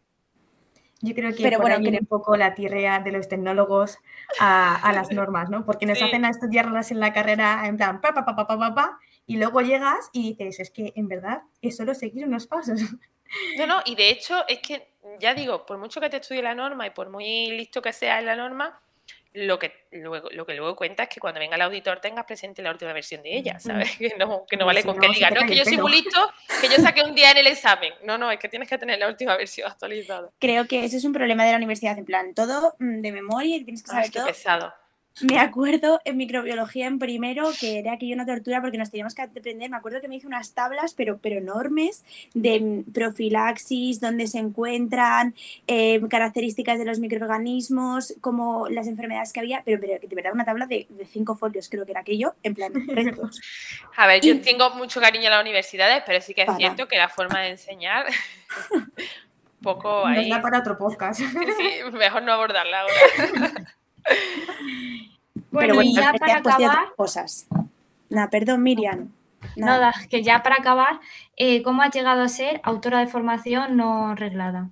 [1.03, 3.97] Yo creo que Pero por bueno, viene un poco la tirrea de los tecnólogos
[4.41, 5.65] a, las normas, ¿no?
[5.65, 8.75] Porque nos hacen a estudiarlas en la carrera en plan pa, pa, pa, pa, pa,
[8.75, 12.81] pa, y luego llegas y dices, es que en verdad es solo seguir unos pasos.
[13.57, 16.55] No, no, y de hecho es que, ya digo, por mucho que te estudie la
[16.55, 18.79] norma y por muy listo que sea en la norma,
[19.35, 22.63] lo que luego, lo que luego cuenta es que cuando venga el auditor tengas presente
[22.63, 23.91] la última versión de ella, ¿sabes?
[23.99, 26.31] Que no, que no vale con que diga, no, es que yo soy muy listo,
[26.61, 27.93] que yo saqué un día en el examen.
[28.05, 30.31] No, no, es que tienes que tener la última versión actualizada.
[30.39, 33.57] Creo que ese es un problema de la universidad, en plan, todo mm, de memoria
[33.57, 34.27] y tienes que saber todo.
[34.27, 34.75] pesado.
[35.21, 39.23] Me acuerdo en microbiología en primero que era aquello una tortura porque nos teníamos que
[39.23, 39.69] aprender.
[39.69, 42.05] Me acuerdo que me hice unas tablas, pero, pero enormes,
[42.35, 45.35] de profilaxis, dónde se encuentran,
[45.67, 50.45] eh, características de los microorganismos, como las enfermedades que había, pero, pero de verdad una
[50.45, 52.73] tabla de, cinco folios, creo que era aquello, en plan
[53.97, 56.97] A ver, yo tengo mucho cariño a las universidades, pero sí que es cierto que
[56.97, 58.07] la forma de enseñar
[59.63, 60.31] poco Nos ahí.
[60.31, 61.21] da para otro podcast.
[61.21, 63.77] Sí, mejor no abordarla ahora.
[65.51, 67.47] Bueno, Pero y ya para pues, acabar, cosas.
[68.09, 69.13] Nada, perdón, Miriam.
[69.57, 69.93] Nada.
[69.93, 71.01] nada, que ya para acabar,
[71.37, 74.71] eh, ¿cómo has llegado a ser autora de formación no reglada?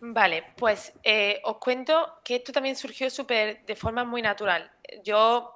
[0.00, 4.70] Vale, pues eh, os cuento que esto también surgió súper de forma muy natural.
[5.02, 5.50] Yo,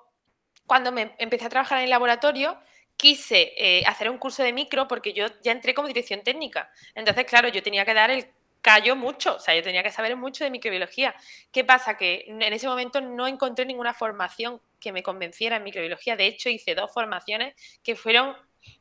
[0.67, 2.59] cuando me empecé a trabajar en el laboratorio,
[2.97, 6.71] quise eh, hacer un curso de micro porque yo ya entré como dirección técnica.
[6.95, 8.27] Entonces, claro, yo tenía que dar el
[8.63, 11.15] callo mucho, o sea, yo tenía que saber mucho de microbiología.
[11.53, 11.97] ¿Qué pasa?
[11.97, 16.17] Que en ese momento no encontré ninguna formación que me convenciera en microbiología.
[16.17, 18.37] De hecho, hice dos formaciones que fueron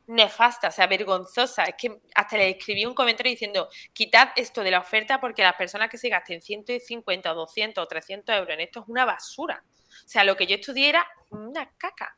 [0.07, 1.69] nefastas, o sea, vergonzosas.
[1.69, 5.55] Es que hasta le escribí un comentario diciendo, quitad esto de la oferta porque las
[5.55, 9.63] personas que se gasten 150 o 200 o 300 euros en esto es una basura.
[10.05, 12.17] O sea, lo que yo estudié era una caca.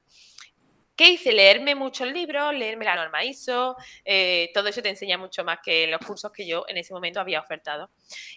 [1.01, 1.31] ¿Qué hice?
[1.31, 3.75] Leerme muchos libros, leerme la norma ISO,
[4.05, 7.19] eh, todo eso te enseña mucho más que los cursos que yo en ese momento
[7.19, 7.89] había ofertado.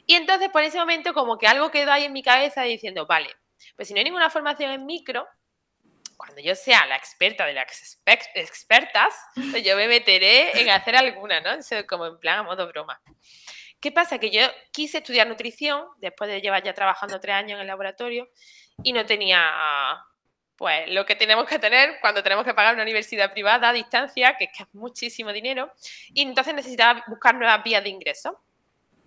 [0.07, 3.29] Y entonces, por ese momento, como que algo quedó ahí en mi cabeza diciendo, vale,
[3.77, 5.29] pues si no hay ninguna formación en micro,
[6.17, 9.15] cuando yo sea la experta de las expe- expertas,
[9.51, 11.51] pues yo me meteré en hacer alguna, ¿no?
[11.51, 12.99] Eso como en plan a modo broma.
[13.79, 14.19] ¿Qué pasa?
[14.19, 14.41] Que yo
[14.73, 18.31] quise estudiar nutrición después de llevar ya trabajando tres años en el laboratorio
[18.83, 20.03] y no tenía
[20.57, 24.37] pues lo que tenemos que tener cuando tenemos que pagar una universidad privada a distancia,
[24.37, 25.73] que es que muchísimo dinero,
[26.13, 28.41] y entonces necesitaba buscar nuevas vías de ingreso.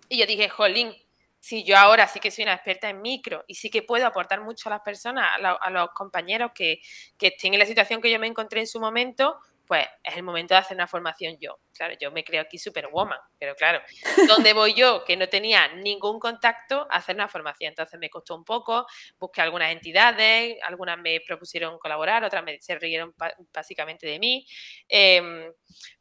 [0.08, 0.94] Y yo dije, jolín,
[1.40, 4.40] si yo ahora sí que soy una experta en micro y sí que puedo aportar
[4.40, 6.80] mucho a las personas, a los compañeros que,
[7.16, 9.38] que estén en la situación que yo me encontré en su momento,
[9.68, 11.58] pues es el momento de hacer una formación yo.
[11.74, 13.80] Claro, yo me creo aquí superwoman, pero claro,
[14.26, 15.04] ¿dónde voy yo?
[15.04, 17.68] Que no tenía ningún contacto a hacer una formación.
[17.68, 18.86] Entonces me costó un poco,
[19.18, 23.14] busqué algunas entidades, algunas me propusieron colaborar, otras me, se rieron
[23.52, 24.46] básicamente de mí.
[24.88, 25.52] Em,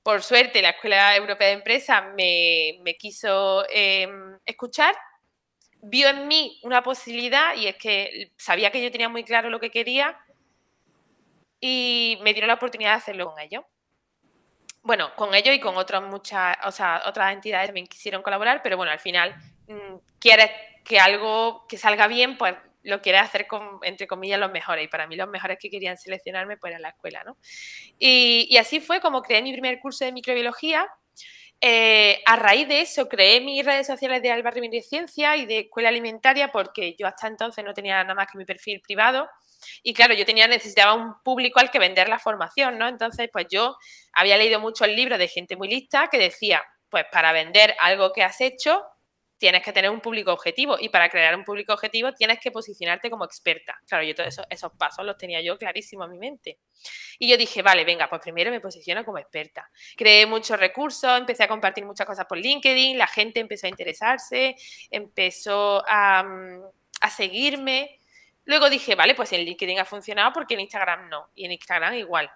[0.01, 4.95] por suerte, la Escuela Europea de Empresas me, me quiso em, escuchar,
[5.82, 9.59] vio en mí una posibilidad y es que sabía que yo tenía muy claro lo
[9.59, 10.18] que quería
[11.60, 13.64] y me dieron la oportunidad de hacerlo con ellos.
[14.82, 18.78] Bueno, con ellos y con otras muchas, o sea, otras entidades también quisieron colaborar, pero
[18.78, 19.36] bueno, al final
[19.68, 20.49] mm, quieres
[20.86, 24.86] que algo que salga bien, pues lo quieres hacer con, entre comillas, los mejores.
[24.86, 27.38] Y para mí los mejores que querían seleccionarme, pues la escuela, ¿no?
[27.99, 30.88] Y, y así fue como creé mi primer curso de microbiología.
[31.60, 35.60] Eh, a raíz de eso creé mis redes sociales de Alba Rivera Ciencia y de
[35.62, 39.28] Escuela Alimentaria porque yo hasta entonces no tenía nada más que mi perfil privado
[39.84, 42.88] y claro, yo tenía necesitaba un público al que vender la formación, ¿no?
[42.88, 43.78] Entonces, pues yo
[44.13, 48.24] había leído muchos libros de gente muy lista que decía, pues para vender algo que
[48.24, 48.84] has hecho
[49.38, 53.09] tienes que tener un público objetivo y para crear un público objetivo tienes que posicionarte
[53.09, 53.80] como experta.
[53.88, 56.59] Claro, yo todos esos, pasos los tenía yo clarísimo en mi mente.
[57.20, 59.70] Y yo dije, vale, venga, pues primero me posiciono como experta.
[59.95, 64.55] Creé muchos recursos, empecé a compartir muchas cosas por LinkedIn, la gente empezó a interesarse,
[64.89, 66.63] empezó a, mm,
[67.01, 67.99] a seguirme.
[68.48, 71.30] Luego dije, vale, pues en LinkedIn ha funcionado porque en Instagram no.
[71.36, 72.32] Y en Instagram igual.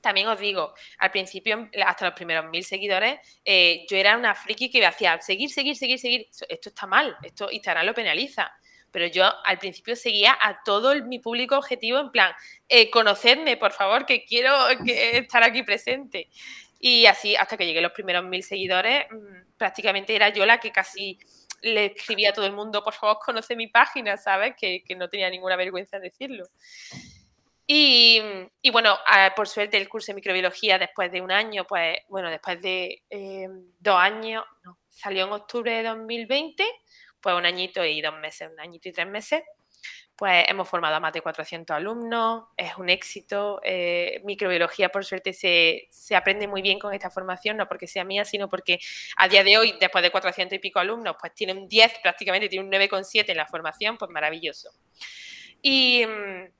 [0.00, 4.70] También os digo, al principio, hasta los primeros mil seguidores, eh, yo era una friki
[4.70, 6.28] que hacía seguir, seguir, seguir, seguir.
[6.48, 8.50] Esto está mal, esto Instagram lo penaliza.
[8.90, 12.32] Pero yo al principio seguía a todo mi público objetivo en plan,
[12.66, 14.54] eh, conocedme, por favor, que quiero
[14.86, 16.30] estar aquí presente.
[16.80, 20.58] Y así, hasta que llegué a los primeros mil seguidores, mm, prácticamente era yo la
[20.58, 21.18] que casi
[21.62, 24.54] le escribía a todo el mundo, por favor, conoce mi página, ¿sabes?
[24.58, 26.44] Que, que no tenía ninguna vergüenza en decirlo.
[27.70, 28.22] Y,
[28.62, 28.96] y bueno,
[29.36, 33.46] por suerte el curso de microbiología después de un año, pues bueno, después de eh,
[33.78, 34.42] dos años,
[34.88, 36.64] salió en octubre de 2020,
[37.20, 39.42] pues un añito y dos meses, un añito y tres meses,
[40.18, 43.60] pues hemos formado a más de 400 alumnos, es un éxito.
[43.62, 48.02] eh, microbiología, por suerte, se, se aprende muy bien con esta formación, no porque sea
[48.02, 48.80] mía, sino porque
[49.16, 52.48] a día de hoy, después de 400 y pico alumnos, pues tiene un 10, prácticamente
[52.48, 54.70] tiene un 9,7 en la formación, pues maravilloso.
[55.62, 56.50] Y mm,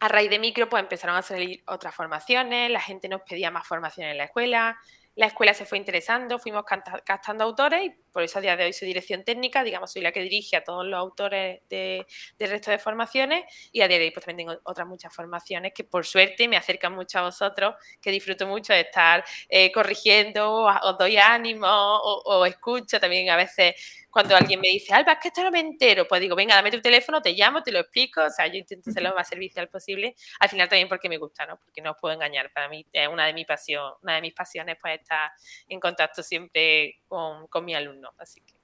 [0.00, 3.66] a raíz de micro, pues empezaron a salir otras formaciones, la gente nos pedía más
[3.66, 4.78] formación en la escuela,
[5.16, 6.64] la escuela se fue interesando, fuimos
[7.04, 10.12] captando autores y por eso a día de hoy soy dirección técnica, digamos, soy la
[10.12, 12.06] que dirige a todos los autores de-
[12.38, 15.72] del resto de formaciones y a día de hoy pues también tengo otras muchas formaciones
[15.74, 20.64] que por suerte me acercan mucho a vosotros, que disfruto mucho de estar eh, corrigiendo,
[20.64, 23.74] os doy ánimo o, o escucho también a veces
[24.10, 26.70] cuando alguien me dice, Alba, es que esto no me entero, pues digo, venga, dame
[26.70, 29.68] tu teléfono, te llamo, te lo explico, o sea, yo intento ser lo más servicial
[29.68, 31.58] posible, al final también porque me gusta, ¿no?
[31.58, 34.34] Porque no os puedo engañar, para mí es una de, mi pasión, una de mis
[34.34, 35.30] pasiones, pues estar
[35.68, 38.54] en contacto siempre con, con mi alumno, así que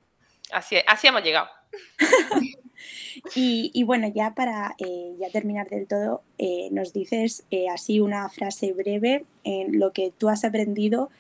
[0.51, 1.49] así, así hemos llegado.
[3.35, 8.01] Y, y bueno, ya para eh, ya terminar del todo, eh, nos dices eh, así
[8.01, 11.11] una frase breve en lo que tú has aprendido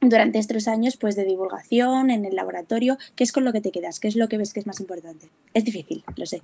[0.00, 3.72] durante estos años pues, de divulgación en el laboratorio, ¿qué es con lo que te
[3.72, 3.98] quedas?
[3.98, 5.28] ¿Qué es lo que ves que es más importante?
[5.52, 6.42] Es difícil, lo sé.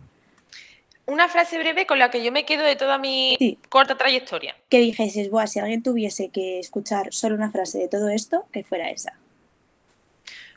[1.06, 4.56] Una frase breve con la que yo me quedo de toda mi corta trayectoria.
[4.68, 8.64] Que dijeses, Buah, si alguien tuviese que escuchar solo una frase de todo esto, que
[8.64, 9.16] fuera esa.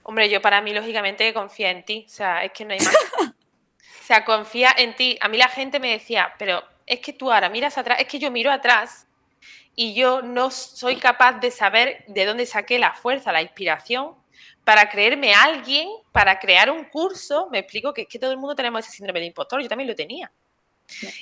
[0.10, 2.04] Hombre, yo para mí, lógicamente, confía en ti.
[2.08, 2.96] O sea, es que no hay más.
[3.22, 5.20] o sea, confía en ti.
[5.22, 8.18] A mí la gente me decía, pero es que tú ahora miras atrás, es que
[8.18, 9.06] yo miro atrás
[9.76, 14.16] y yo no soy capaz de saber de dónde saqué la fuerza, la inspiración
[14.64, 17.48] para creerme a alguien, para crear un curso.
[17.52, 19.90] Me explico que es que todo el mundo tenemos ese síndrome de impostor, yo también
[19.90, 20.32] lo tenía.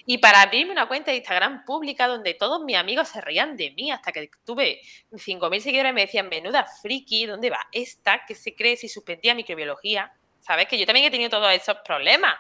[0.06, 3.72] Y para abrirme una cuenta de Instagram pública donde todos mis amigos se reían de
[3.72, 4.82] mí hasta que tuve
[5.12, 9.36] 5.000 seguidores y me decían, menuda friki, ¿dónde va esta que se cree si suspendía
[9.36, 10.12] microbiología?
[10.40, 10.68] ¿Sabes?
[10.68, 12.36] Que yo también he tenido todos esos problemas.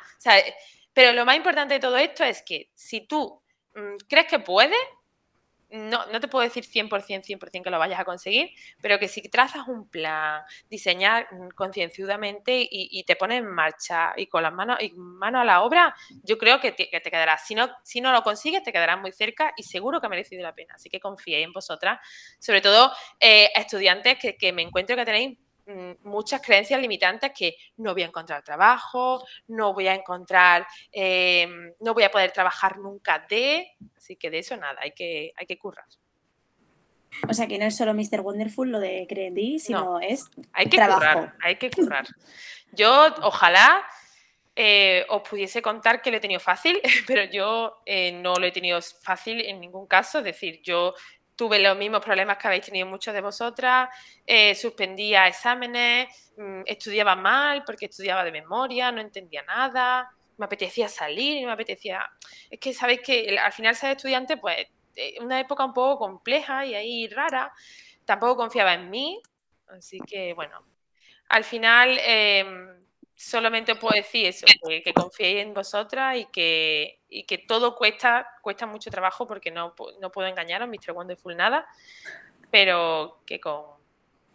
[0.93, 3.41] pero lo más importante de todo esto es que si tú
[3.75, 4.79] mm, crees que puedes,
[5.69, 9.21] no, no te puedo decir 100%, 100% que lo vayas a conseguir, pero que si
[9.23, 14.91] trazas un plan, diseñar concienciudamente y, te pones en marcha y con las manos, y
[14.93, 17.45] manos a la obra, yo creo que te, que te, quedarás.
[17.45, 20.43] Si no, si no lo consigues, te quedarás muy cerca y seguro que ha merecido
[20.43, 20.75] la pena.
[20.75, 21.99] Así que confié en vosotras,
[22.39, 25.37] sobre todo eh, estudiantes que, que me encuentro que tenéis
[26.03, 31.93] muchas creencias limitantes que no voy a encontrar trabajo, no voy a encontrar, em, no
[31.93, 35.57] voy a poder trabajar nunca de, así que de eso nada, hay que, hay que
[35.57, 35.85] currar.
[37.29, 38.21] O sea que no es solo Mr.
[38.21, 40.99] Wonderful lo de creer sino es hay que trabajo.
[40.99, 42.05] currar, hay que currar.
[42.73, 43.83] Yo ojalá
[44.59, 48.51] eh, os pudiese contar que lo he tenido fácil, pero yo eh, no lo he
[48.51, 50.17] tenido fácil en ningún caso.
[50.17, 50.95] Es decir, yo
[51.37, 53.89] tuve los mismos problemas que habéis tenido muchos de vosotras,
[54.25, 60.89] eh, suspendía exámenes, mm, estudiaba mal porque estudiaba de memoria, no entendía nada, me apetecía
[60.89, 62.03] salir, me apetecía...
[62.49, 64.67] Es que sabéis que al final ser estudiante, pues,
[65.21, 67.53] una época un poco compleja y ahí rara,
[68.03, 69.21] tampoco confiaba en mí,
[69.67, 70.65] así que bueno,
[71.29, 71.99] al final...
[72.03, 72.76] Em,
[73.17, 78.27] solamente puedo decir eso, que, que confiéis en vosotras y que, y que todo cuesta,
[78.41, 80.91] cuesta mucho trabajo porque no, no puedo engañaros, Mr.
[80.93, 81.67] Wonderful nada,
[82.51, 83.63] pero que, con,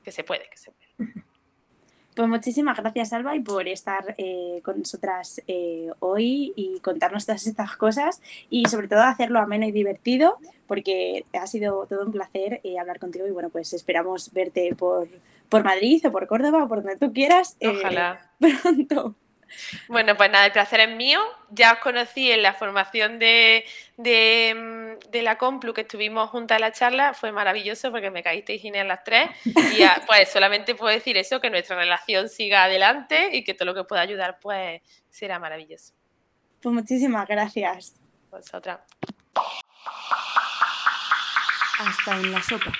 [0.03, 1.15] que se puede, que se puede.
[2.15, 7.47] Pues muchísimas gracias, Alba, y por estar eh, con nosotras eh, hoy y contarnos todas
[7.47, 10.37] estas cosas y sobre todo hacerlo ameno y divertido,
[10.67, 15.09] porque ha sido todo un placer eh, hablar contigo y bueno, pues esperamos verte por,
[15.53, 17.59] por Madrid o por Córdoba o por donde tú quieras.
[17.61, 18.31] Eh, Ojalá.
[18.63, 19.15] Pronto.
[19.87, 21.21] Bueno, pues nada, el placer es mío.
[21.51, 23.67] Ya os conocí en la formación de,
[23.99, 27.13] de, la Complu que estuvimos juntas en la charla.
[27.13, 29.29] Fue maravilloso porque me caísteis genial las tres.
[29.45, 29.53] Y
[30.07, 33.85] pues solamente puedo decir eso, que nuestra relación siga adelante y que todo lo que
[33.85, 34.81] pueda ayudar pues
[35.11, 35.93] será maravilloso.
[36.63, 38.01] Pues muchísimas gracias.
[38.31, 38.81] Vosotras.
[41.79, 42.73] Hasta en la sopa.